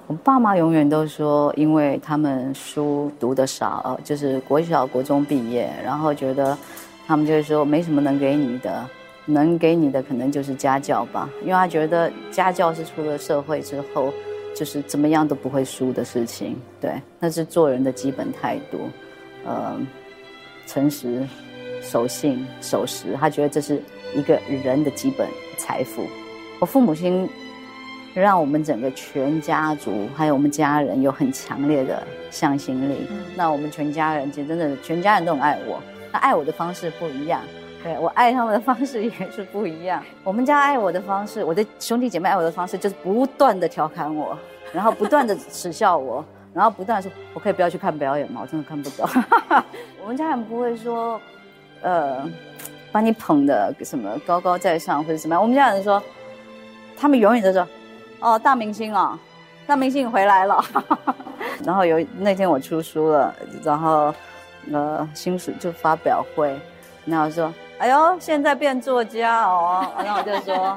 [0.06, 6.56] 我爸妈永远都说，因为他们书读得少，就是国小、国中毕业，然后觉得
[7.06, 8.88] 他们就是说没什么能给你的，
[9.26, 14.10] 能给你的可能就是家教吧，因为他觉得家教是出了社会之后，
[14.56, 16.56] 就是怎么样都不会输的事情。
[16.80, 18.88] 对，那是做人的基本态度，
[19.44, 19.78] 呃，
[20.66, 21.26] 诚实、
[21.82, 23.82] 守信、守时，他觉得这是
[24.14, 25.28] 一个人的基本
[25.58, 26.06] 财富。
[26.58, 27.28] 我父母亲。
[28.14, 33.06] 让我们整个全家族还有我们家人有很强烈的向心力。
[33.10, 37.40] 嗯、那我们全家人其实真的全家人都很爱我，那爱我的方式不一样，
[37.80, 40.02] 对，我爱他们的方式也是不一样。
[40.24, 44.36] 我们家爱我的方式，我的兄弟姐妹爱我的方式就是不断的调侃我，
[44.72, 48.40] 然后不断的耻笑我，然后不断说我可以不要去看表演吗？
[48.42, 49.08] 我真的看不懂。
[50.02, 51.20] 我们家人不会说，
[51.82, 52.28] 呃，
[52.90, 55.40] 把你捧的什么高高在上或者怎么样。
[55.40, 56.02] 我们家人说，
[56.98, 57.66] 他们永远都说。
[58.20, 59.16] 哦，大明星哦，
[59.64, 60.60] 大明星回来了。
[61.64, 63.32] 然后有那天我出书了，
[63.62, 64.12] 然后
[64.72, 66.58] 呃，新书就发表会，
[67.04, 70.76] 然后说，哎呦，现在变作家哦，然后我就说，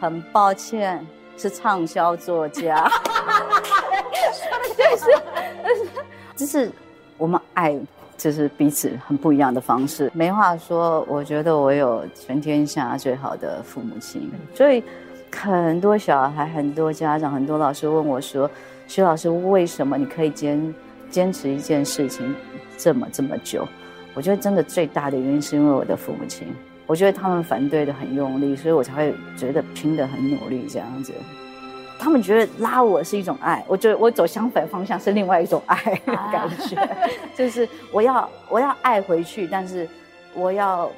[0.00, 1.04] 很抱歉，
[1.36, 2.88] 是畅销作家。
[4.76, 5.90] 就是，
[6.36, 6.70] 就是
[7.16, 7.76] 我们爱，
[8.16, 10.08] 就是彼此很不一样的方式。
[10.14, 14.84] 没话说，我觉得我有全天下最好的父母亲，所以。
[15.30, 18.50] 很多小孩、很多家长、很多老师问我说
[18.86, 20.74] ：“徐老师，为什么你可以坚
[21.10, 22.34] 坚持一件事情
[22.76, 23.66] 这么这么久？”
[24.14, 26.48] 我觉得真的最大的原因是因为我的父母亲，
[26.86, 31.12] 我觉得他们反对的很用力，所以我才会觉得拼得很努力这样子。
[32.00, 36.76] 他们觉得拉我是一种爱，我觉得我走相反方向是另外一种爱 的感觉，
[37.36, 39.86] 就是我要我要爱回去，但是
[40.34, 40.90] 我要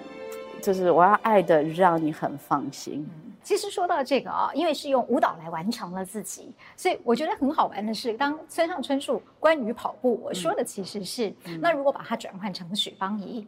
[0.62, 3.06] 就是我要爱的让你很放心。
[3.42, 13.46] 其实说到这个啊，因为是用舞蹈来完成了自己，所以我觉得很好玩的是，当村上春树关于跑步，我说的其实是，嗯、那如果把它转换成许芳宜，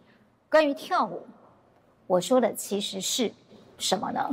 [0.50, 1.22] 关于跳舞，
[2.06, 3.30] 我说的其实是
[3.76, 4.28] 什么呢？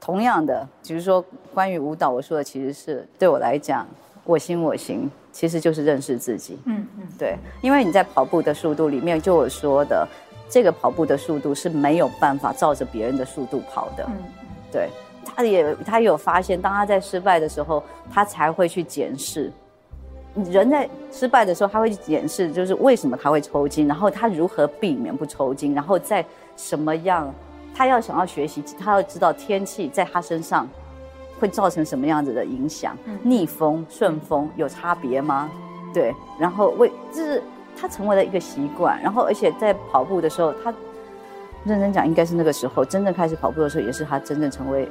[0.00, 1.24] 同样的，就是说
[1.54, 3.86] 关于舞蹈，我说的其实是对我来讲，
[4.24, 6.58] 我行我行，其实就是认识自己。
[6.64, 10.06] 嗯嗯，对，因为你在跑步的速度里面，就我说的，
[10.48, 14.04] 这个跑步的速度是没有办法照着别人的速度跑的。
[14.08, 14.39] 嗯。
[14.72, 14.88] 对，
[15.24, 19.52] 他也他也有发现，当他在失败的时候，他才会去检视。
[20.34, 26.24] 人在失败的时候，他会去检视，就是为什么他会抽筋，然后他如何避免不抽筋，然后在
[26.56, 27.34] 什么样，
[27.74, 30.68] 他要想要学习，他要知道天气在他身上
[31.40, 35.50] 会造成什么样子的影响，逆风、顺风有差别吗？
[35.92, 37.42] 对，然后为就是
[37.76, 40.72] 他成为了一个习惯，然后而且在跑步的时候，他。
[41.64, 44.88] 认真讲，应该是那个时候真正开始跑步的时候，也是他真正成为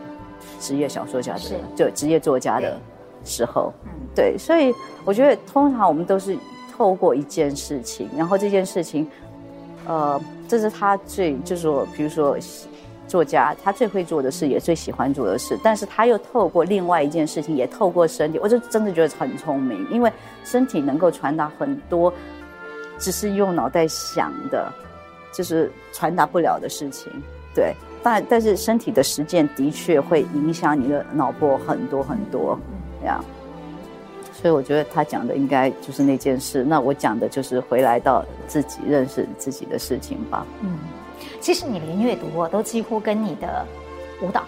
[0.59, 1.41] 职业小说家的，
[1.75, 2.77] 就职业作家的
[3.23, 3.73] 时候。
[4.15, 6.37] 对，所以我觉得通常我们都是
[6.71, 9.09] 透过一件事情，然后这件事情，
[9.87, 12.37] 呃，这是他最就是说，比如说
[13.07, 20.11] 作家，他最会做的事，也最喜欢做的事，但是他又透过另外一件事情，也透过身体，我就真的觉得很聪明，因为
[20.43, 22.13] 身体能够传达很多，
[22.99, 24.71] 只是用脑袋想的。
[25.31, 27.11] 就是传达不了的事情，
[27.53, 32.57] 对，但但是身体的实践的确会影响你的脑波很多很多，
[32.99, 33.23] 这样，
[34.33, 40.45] 所以我觉得他讲的应该就是那件事，那我讲的就是回来到自己认识自己的事情吧。
[40.61, 40.77] 嗯，
[41.39, 43.65] 其实你连阅读都几乎跟你的
[44.21, 44.43] 舞蹈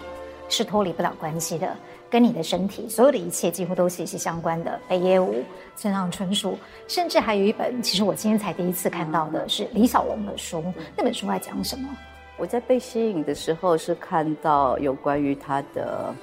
[0.48, 1.76] 是脱离不了关系的。
[2.12, 4.78] 跟你的身体，所有的一切几乎都息息相关的。
[4.86, 5.42] 北野武、
[5.74, 10.62] 村上春树，甚至还有一本，其实我今天才第一次看到的是李小龙的书。
[10.94, 11.88] 那本书在讲什么？
[12.36, 16.14] 我在被吸引的时候是看到有关于他的，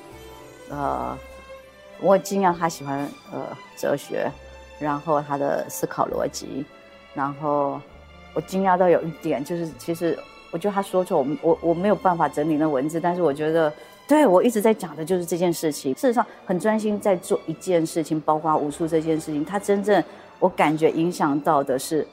[0.69, 1.17] 呃，
[2.01, 4.31] 我惊讶他喜欢呃哲学，
[4.77, 6.63] 然后他的思考逻辑，
[7.15, 7.81] 然后
[8.35, 10.15] 我惊讶到有一点就是，其实
[10.51, 13.73] 我觉得他说错，我我我没有办法整理那文字，但是我觉得。
[14.09, 15.93] 对，我一直在讲的就是这件事情。
[15.93, 19.45] 事实上，很专心在做一件事情，包括武术这件事情。
[19.45, 20.03] 它真正
[20.39, 22.05] 我感觉影响到的是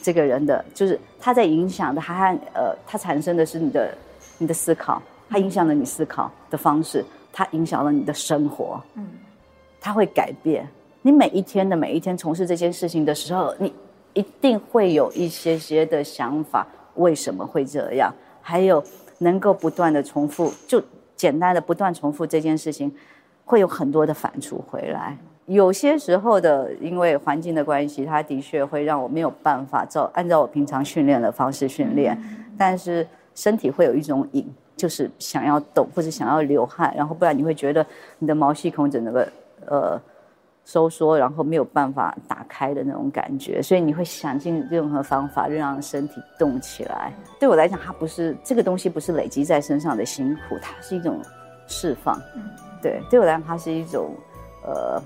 [0.00, 3.92] 这个人的，就是他在影响的，他和呃，他产生的是你的
[4.38, 8.80] 你的思考，他影响了你思考的方式，他影响了你的生活。
[8.94, 9.08] 嗯，
[9.80, 10.64] 他会改变
[11.02, 13.74] 你每一天的每一天从事这件事情的时候，你
[14.14, 18.14] 一定会有一些些的想法，为什么会这样？
[18.40, 18.80] 还有。
[19.18, 20.82] 能够不断的重复，就
[21.16, 22.92] 简单的不断重复这件事情，
[23.44, 25.16] 会有很多的反刍回来。
[25.46, 32.16] 有些时候的，因为环境的关系，它的确会让我没有办法照按照我平常训练的方式训练。
[32.58, 34.46] 但是身体会有一种瘾，
[34.76, 37.84] 就是想要动或者想要流汗，然后不然你会觉得
[38.18, 39.26] 你的毛细孔整个
[39.64, 40.00] 呃
[40.70, 47.10] 收缩，然后没有办法打开的那种感觉，所以你会想尽任何方法让身体动起来。
[47.40, 51.22] 对我来讲，它不是这个东西，不是累积在身上的辛苦，它是一种
[51.66, 52.20] 释放。
[52.82, 54.14] 对，对我来讲，它是一种
[54.62, 55.00] 呃。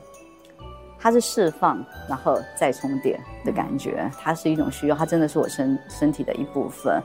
[1.05, 4.09] 它是释放，然后再充电的感觉。
[4.21, 7.03] 它是一种需要，它真的是我身身体的一部分。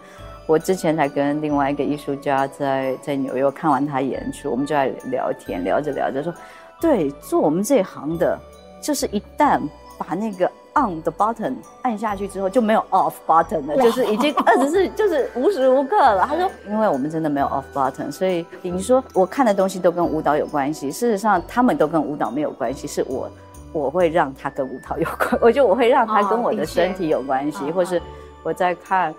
[0.48, 6.32] 我之前才跟另外一个艺术家在在纽约看完他演出，我们就在聊天，聊着聊着说，
[6.80, 8.38] 对，做我们这一行的，
[8.82, 9.60] 就是一旦
[9.98, 16.26] 把那个 on 的 button 按下去之后，就没有 off button 了，就是已经 二十四，就是无时无刻了。
[16.28, 23.30] 他说，因为我们真的没有 off button，所以你说我看的东西都跟舞蹈有关系，事实上他们都跟舞蹈没有关系，是我。
[23.74, 28.02] 我会让他跟舞蹈有关， 我就我会让他跟我的身体有关系，哦、或是
[28.42, 29.14] 我在看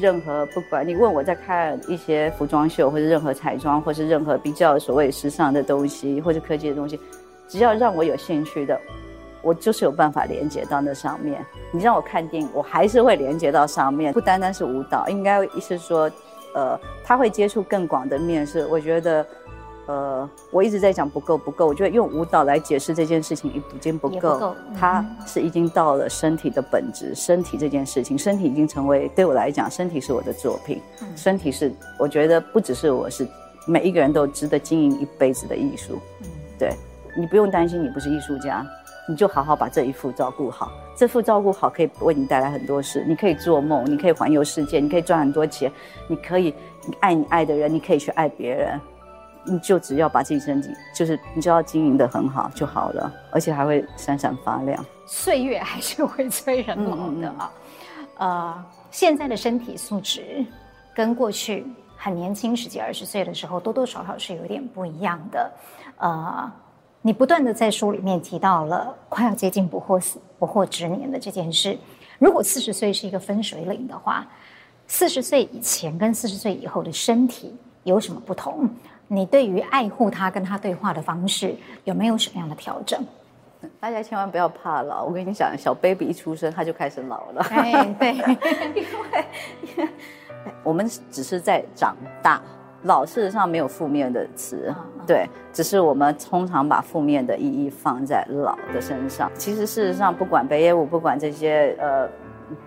[0.00, 6.98] 任何不管你问我在看一些服装秀，或者任何彩妆，或是任何比较所谓时尚的东西，或者科技的东西，
[7.46, 8.80] 只要让我有兴趣的，
[9.42, 11.44] 我就是有办法连接到那上面。
[11.70, 16.10] 你让我看电影，我还是会连接到上面，不单单是舞蹈，应该意思说，
[16.54, 19.26] 呃，他会接触更广的面，是我觉得。
[19.90, 33.26] 呃，我一直在讲不够不够，我觉得用舞蹈来解释这件事情已经不够，不够嗯、它是已经到了身体的本质，身体这件事情，身体已经成为对我来讲，身体是我的作品，嗯、身体是我觉得不只是我是
[33.66, 36.72] 每一个人都值得经营一辈子的艺术，嗯、对，
[37.18, 38.64] 你不用担心你不是艺术家，
[39.08, 45.68] 你就好好把这一副照顾好，这副照顾好可以为你带来很多事，你可以做梦，你可以环游世界，你可以赚很多钱，
[46.06, 46.54] 你可以
[46.86, 48.78] 你爱你爱的人，你可以去爱别人。
[49.44, 54.84] 你就只要把自己身体，就是你就要经营的很好就好了，而且还会闪闪发亮。
[55.06, 57.04] 岁月还是会催人老的啊。
[57.08, 57.48] 嗯嗯嗯
[58.16, 60.44] 呃，现在的身体素质
[60.94, 61.66] 跟过去
[61.96, 65.50] 很年轻十几二十岁的时候多多少少是有点不一样的。
[65.96, 66.52] 呃，
[67.00, 71.78] 你不断的在书里面提到了快要接近不惑死不惑之年的这件事。
[72.18, 74.26] 如果四十岁是一个分水岭的话，
[74.86, 78.68] 四十岁以前跟四十岁以后的身体有什么不同？
[79.12, 81.52] 你对于爱护他、跟他对话的方式
[81.82, 83.04] 有没有什么样的调整？
[83.80, 85.02] 大家千万不要怕老。
[85.02, 87.44] 我跟你讲，小 baby 一出生他就开始老了。
[87.50, 88.12] 哎，对，
[89.66, 89.88] 因为
[90.62, 92.40] 我们只是在长大。
[92.84, 94.72] 老事实上没有负面的词，
[95.06, 99.30] 对，只是我们通常把负面的意义放在老的身上。
[99.34, 102.08] 其实事实上，不管北野武，不管这些呃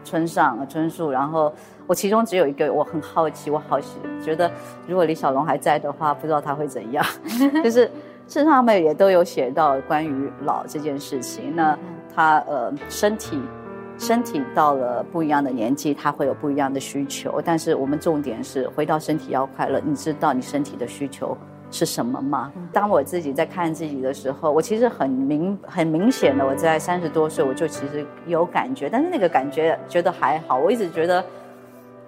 [0.04, 1.54] 村上村树，然后。
[1.86, 4.50] 我其中只有一个，我很好奇，我好奇觉得，
[4.88, 7.06] 如果李小龙还在的话，不知道他会怎样。
[7.62, 7.84] 就是
[8.26, 11.54] 事实上，他们也都有写到关于老这件事情。
[11.54, 11.78] 那
[12.16, 13.38] 他呃，身体
[13.98, 17.42] 身体到了不一样的年纪，他会有不一样的需求。
[17.44, 19.82] 但是我们重点是回到身体要快乐。
[19.84, 21.38] 你知道你身体的需求
[21.74, 22.50] 是什么吗？
[22.72, 30.58] 当我自己在看自己的时候，我其实很明很明显的，我在三十多岁我就其实有感觉，但是那个感觉觉得还好。
[30.58, 31.22] 我一直觉得。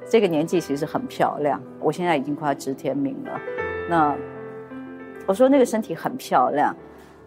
[0.08, 3.42] 这个年纪其实很漂亮，我现在已经快要知天命了。
[3.90, 4.16] 那
[5.26, 6.76] 我说那个身体很漂亮，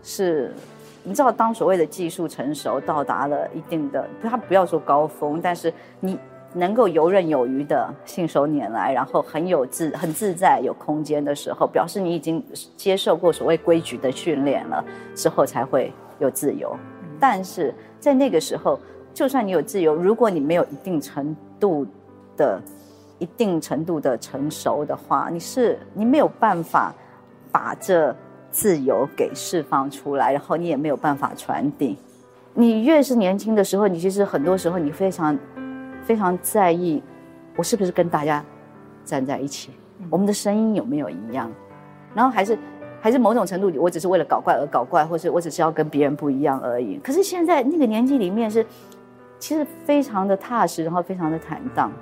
[0.00, 0.54] 是
[1.02, 6.16] 你知道，当所谓的技术成熟到达了一定的，他不要说高峰，但是你
[6.54, 12.44] 能够游刃有余的信手拈来，然后很有自很自在有空间的时候，表示你已经
[12.76, 14.84] 接受过所谓规矩的训练了，
[15.14, 16.76] 之后才会有自由。
[17.20, 18.78] 但是在那个时候，
[19.12, 21.86] 就算你有自由，如果你没有一定程度。
[22.38, 22.62] 的
[23.18, 26.94] 一定程度的成熟的话，你是你没有办法
[27.50, 28.14] 把这
[28.52, 31.98] 自由给释放出来，然后你也没有办法传递。
[32.54, 35.36] 你越是年轻的时候，你其实很多时候你非常
[36.08, 37.02] 非常在意，
[37.54, 38.42] 我是不是跟大家
[39.04, 39.72] 站在一起，
[40.08, 41.52] 我们的声音有没有一样，
[42.14, 42.58] 然后还是
[42.98, 46.98] 还是某种程度里，我只是为了搞怪而搞怪，或是我只是要跟别人不一样而已。
[47.04, 48.64] 可是现在那个年纪里面是，
[49.38, 51.92] 其实非常的踏实，然后非常的坦荡。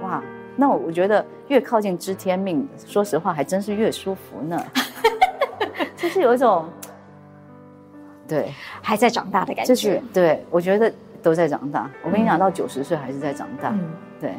[0.00, 0.22] 哇，
[0.54, 4.64] 那我觉得越靠近知天命，说实话还真是越舒服呢。
[5.98, 6.66] 就是有一种，
[8.28, 9.68] 对，还在长大的感觉。
[9.68, 10.92] 就是对，我觉得
[11.22, 11.90] 都在长大。
[12.04, 13.70] 我跟你讲，到九十岁还是在长大。
[13.70, 13.80] 嗯，
[14.20, 14.34] 对。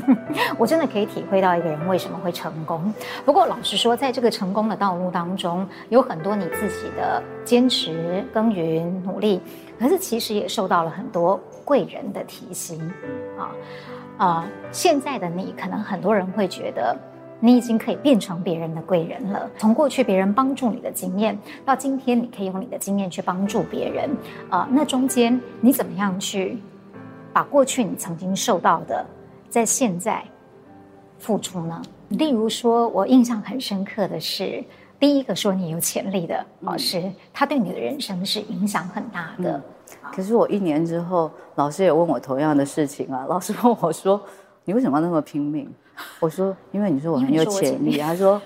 [0.58, 2.92] 我真的可以体会到一个人为什么会成功。
[3.24, 9.40] 不过老实说，在这个成功的道路当中，有很多你自己的坚持、耕耘、努力，
[9.80, 12.78] 可是其实也受到了很多贵人的提携
[13.38, 13.48] 啊。
[14.18, 16.94] 啊、呃，现在的你可能很多人会觉得，
[17.44, 19.50] 你已经可以变成别人的贵人了。
[19.58, 24.08] 从过去别人帮助你的经验，到今天你可以用你的经验去帮助别人，
[24.48, 26.56] 啊、呃，那中间你怎么样去
[27.32, 29.04] 把过去你曾经受到的，
[29.50, 30.22] 在现在
[31.18, 31.82] 付出呢？
[32.10, 34.62] 例如说，我印象很深刻的是，
[35.00, 39.56] 第一个说你有潜力的老师，嗯、他对你的人生是影响很大的。
[39.56, 39.62] 嗯、
[40.14, 43.26] 可是我一年之后，老师也问我同样的事情啊。
[43.28, 44.22] 老师问我说
[44.64, 45.68] ：“你为什么要那么拼命？”
[46.20, 48.40] 我说：“因为你说我很有潜力。”他说：“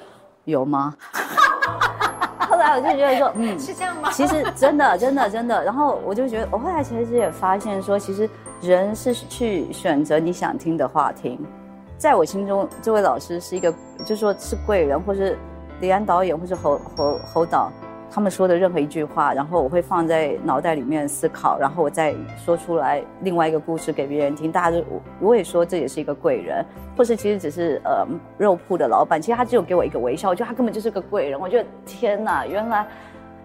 [0.44, 0.94] 有吗？”
[2.38, 5.64] 后来我就觉得说：“嗯， 是这样吗？”其实真的，真的，真的。
[5.64, 8.28] 然后我就觉得，我后来其实也发现说，其实
[8.60, 11.38] 人是去选择你想听的话听。
[11.98, 15.38] 在我心中，这位老师是一个，就是说是贵人，或是。
[15.82, 17.70] 李安导演或是侯侯侯导，
[18.16, 24.50] 他们说的任何一句话，然后我会放在脑袋里面思考，然后我再说出来另外一个故事给别人听。
[24.50, 24.82] 大家就
[25.20, 26.64] 我也说这也是一个贵人，
[26.96, 28.06] 或是其实只是呃
[28.38, 31.38] 肉铺的老板，其实他只有给我一个微笑，我觉得他根本就是个贵人。
[31.38, 32.88] 我觉得天哪，原来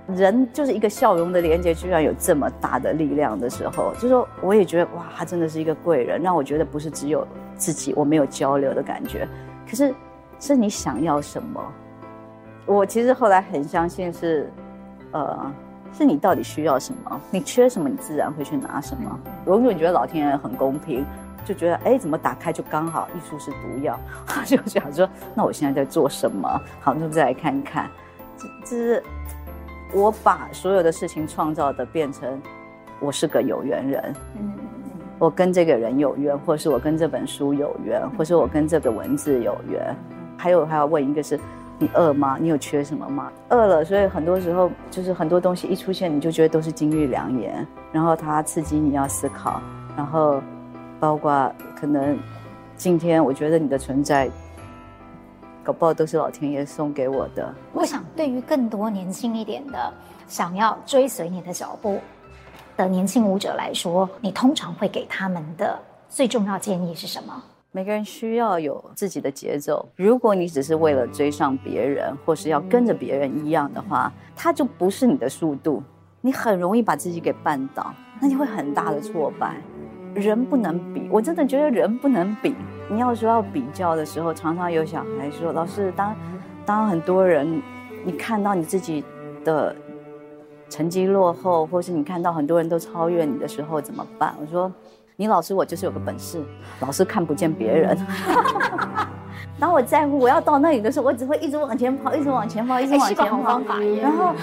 [0.07, 9.28] 人就是一个笑容的连接，居然有这么大的力量的时候，就说我也觉得哇，他真的是一个贵人，让我觉得不是只有自己我没有交流的感觉，
[9.69, 9.93] 可是
[10.39, 11.61] 是你想要什么。
[12.67, 14.49] 我其实后来很相信是，
[15.12, 15.51] 呃，
[15.93, 19.20] 是你到底需要什么，你缺什么，你自然会去拿什么。
[19.45, 21.05] 如果你觉得老天爷很公平，
[21.43, 23.99] 就觉得哎，怎么打开就刚好，艺术是毒药，
[24.45, 26.47] 就想说，那我现在在做什么？
[26.80, 27.89] 好，那再来看一看，
[28.38, 29.03] 这这是
[29.93, 32.41] 我把所有的事情创造的变成，
[32.99, 34.53] 我是个有缘人，嗯，
[35.20, 39.93] 我跟这个人有缘，或是我跟这本书有缘，或是我跟这个文字有缘，
[40.38, 41.38] 还有还要问一个是。
[41.82, 42.38] 你饿吗？
[42.39, 43.32] 你有缺什么吗？
[43.49, 49.59] 饿了，所以很多时候就是很多东西一出现，你就觉得都是金玉良言，然后它刺激你要思考，
[49.97, 50.39] 然后
[50.99, 52.19] 包括可能
[52.75, 54.29] 今天我觉得你的存在，
[55.63, 57.51] 搞不好都是老天爷送给我的。
[57.73, 59.91] 我想，对于更多年轻一点的
[60.27, 61.99] 想要追随你的脚步
[62.77, 65.79] 的年轻舞者来说，你通常会给他们的
[66.09, 67.41] 最重要建议是什么？
[67.74, 69.88] 每个人需要有自己的节奏。
[69.95, 75.82] 如果你只是为了追上别人，或是要跟着别人一样的话，它就不是你的速度，
[76.19, 79.55] 你很容易把自己给绊倒，那你会很大的挫败。
[80.13, 82.53] 人不能比，我真的觉得人不能比。
[82.89, 86.13] 你要说要比较的时候，常常有小孩说：“老师，当
[86.65, 87.61] 当很多人，
[88.03, 89.01] 你看到你自己
[89.45, 89.74] 的
[90.67, 94.69] 成绩落后，或是你看到很多人都超越你的时候，怎么办？”我说。
[95.16, 96.43] 你老师，我就是有个本事，
[96.80, 97.97] 老是看不见别人。
[99.59, 103.38] 当我在乎我要到那里的时候，我只会一直往前跑，一直往前跑，一直往前跑。
[103.43, 104.34] 方法然后，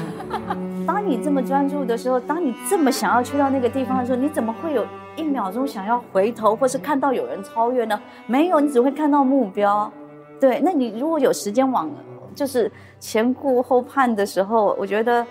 [0.87, 8.01] 当你这么专注的时候，当你这么想要去到那个地方的时候，你怎么会有一秒钟想要回头，或是看到有人超越呢？
[8.27, 9.91] 没有，你只会看到目标。
[10.39, 11.91] 对，那你如果有时间往
[12.33, 15.27] 就是前顾后盼的时候，我觉得，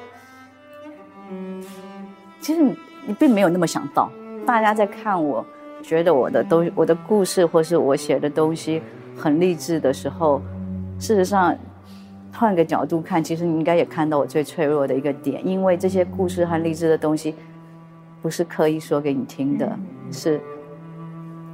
[2.42, 4.10] 其实你你并没有那么想到。
[4.48, 5.46] 大家在看我，
[5.84, 8.82] 觉得我的东我的故事或是我写的东西
[9.14, 10.42] 很励志的时候，
[10.98, 11.54] 事实上，
[12.32, 17.36] 换个角度看，其实你应该也看到我最脆弱的一个点，因为这些故事和励志的东西，
[18.22, 19.78] 不是刻意说给你听的，
[20.12, 20.40] 是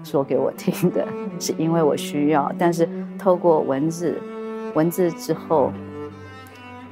[0.03, 1.03] 说给我听的，
[1.39, 2.53] 是因为我需要。
[2.59, 2.87] 但是
[3.17, 4.21] 透过文字，
[4.75, 5.71] 文字之后，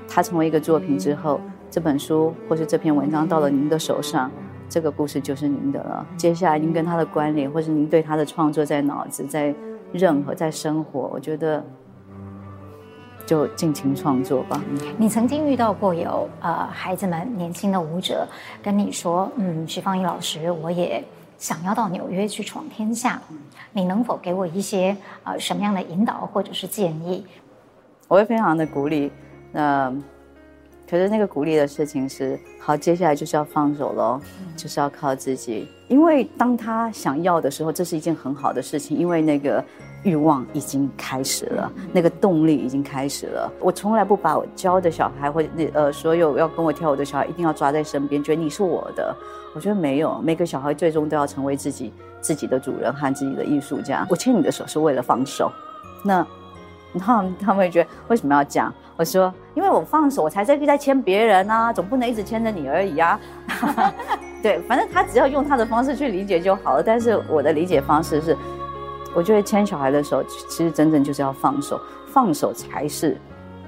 [0.10, 1.40] 它成为一个作品之后，
[1.70, 4.32] 这本书或是这篇文章到了您的手上。
[4.72, 6.08] 这个故事就是您的了。
[6.16, 9.54] 接下来您跟他的关联，或是您对他的创作在脑子，在
[9.92, 11.62] 任何在生活，我觉得
[13.26, 14.64] 就尽情创作吧。
[14.98, 18.26] 你曾经遇到过有呃孩子们年轻的舞者
[18.64, 21.04] 跟你说，嗯，徐芳怡老师，我也
[21.38, 23.22] 想要到纽约去闯天下，
[23.74, 24.96] 你能否给我一些
[25.26, 27.26] 呃什么样的引导或者是建议？
[28.08, 29.12] 我会非常的鼓励，
[29.52, 29.94] 呃。
[30.92, 34.20] 可是那个鼓励的事情是，好，接下来就是要放手喽，
[34.58, 35.66] 就是要靠自己。
[35.88, 39.64] 因为当他想要的时候，这是一件很好的事情，因为那个
[40.04, 43.50] 欲望已经开始了，那个动力已经开始了。
[43.62, 49.16] 我从来不把我教的小孩或者呃所有要跟我跳舞的小孩一定要抓在身边，觉得你是我的。
[49.56, 54.06] 我觉得没有，每个小孩最终都要成为自己自己的主人和自己的艺术家。
[54.10, 55.50] 我牵你的手是为了放手，
[56.04, 56.28] 那。
[56.94, 58.74] 然后他们会觉得为什么要讲？
[58.98, 63.20] 我说，因为我放手，我才在在牵别人啊，总不能一直牵着你而已啊。
[64.44, 66.84] 对，反正他只要用他的方式去理解就好了。
[66.84, 68.38] 但是我的理解方式是，
[69.16, 73.18] 我觉得牵小孩的时候，其实真正就是要放手，放手才是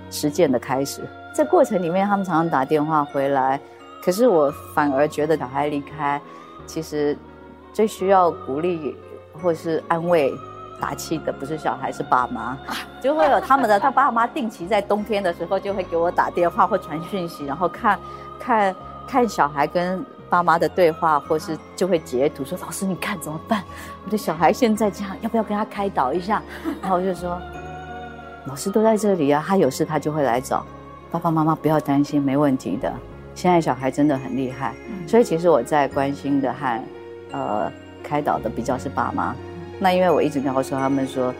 [0.10, 1.02] 实践的开始。
[1.34, 3.60] 在过程里面，他们常常打电话回来，
[4.04, 6.22] 可是我反而觉得小孩离开，
[6.68, 7.18] 其实
[7.72, 8.96] 最需要鼓励
[9.42, 10.32] 或是安慰。
[10.84, 12.58] 打气的不是小孩，是爸妈，
[13.02, 17.98] 就会有他们的 他爸妈定期在冬天的时候就会给我打电话或传讯息，然后看，
[18.38, 18.76] 看，
[19.08, 23.64] 看小孩跟爸妈的对话，或是就会截图说：“老师，你看怎么办？
[24.04, 26.44] 我的小孩现在这样，要不要跟他开导一下？”
[26.82, 27.40] 然后我就说
[28.48, 30.66] ：“老师都在这里啊，他有事他就会来找
[31.10, 32.92] 爸爸妈妈，不要担心，没问题的。
[33.34, 34.76] 现在小孩真的很厉害，
[35.08, 36.84] 所以其实我在关心的和
[37.32, 37.72] 呃
[38.04, 39.34] 开导的比较是爸妈。
[39.80, 41.34] 那因为我一直跟我说他们说。”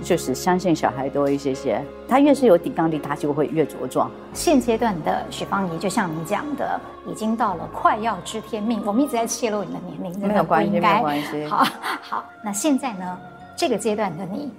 [0.00, 4.08] 就是相信小孩多一些些，他越是有抵抗力，他就会越茁壮。
[4.32, 8.80] 现阶段的许芳宜，就像你讲的，已经到了快要知天命。
[8.86, 11.46] 我们一直在泄露你的年龄，没有关系，没有关系。
[11.46, 11.64] 好，
[12.00, 13.18] 好，那现在呢？
[13.56, 14.52] 这个阶段的你，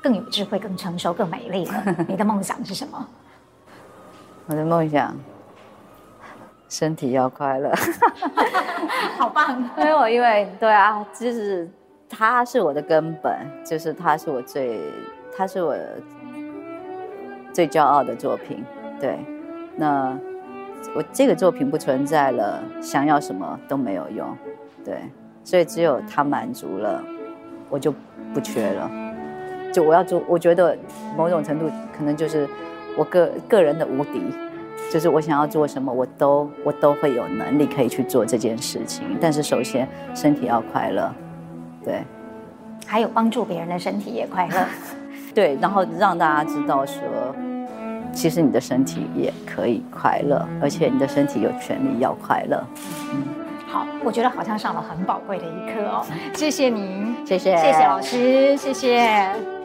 [0.00, 1.84] 更有智慧、更成熟、更美丽了。
[2.06, 3.04] 你的梦想是什么？
[4.46, 5.12] 我的梦想，
[6.68, 7.74] 身体要快乐。
[9.18, 9.68] 好棒！
[9.76, 11.68] 因为我因为对啊，就是。
[12.08, 14.80] 他是我的根本，就是他是我最，
[15.36, 15.76] 他是我
[17.52, 18.64] 最骄傲的作品。
[19.00, 19.18] 对，
[19.76, 20.18] 那
[20.94, 24.26] 我这个作品不存在了，想要什么都没有用。
[24.84, 24.96] 对，
[25.44, 27.02] 所以只有他满足了，
[27.68, 27.92] 我就
[28.32, 28.90] 不缺了。
[29.72, 30.76] 就我要做，我觉得
[31.16, 32.48] 某种程度可能就是
[32.96, 34.22] 我个个人的无敌，
[34.90, 39.16] 就是我想要做什么，我都我都会有能力可以去做这件事情。
[39.20, 41.12] 但是首先身体要快乐。
[41.84, 42.02] 对，
[42.86, 44.66] 还有帮助别人的身体也快乐，
[45.34, 47.02] 对，然后让大家知道说，
[48.12, 52.62] 其实你的身体也可以快乐，而且你的身体有权利要快乐。
[53.12, 53.22] 嗯，
[53.66, 56.04] 好，我觉得好像上了很宝贵的一课哦，
[56.34, 59.57] 谢谢您，谢谢，谢谢老师，谢谢。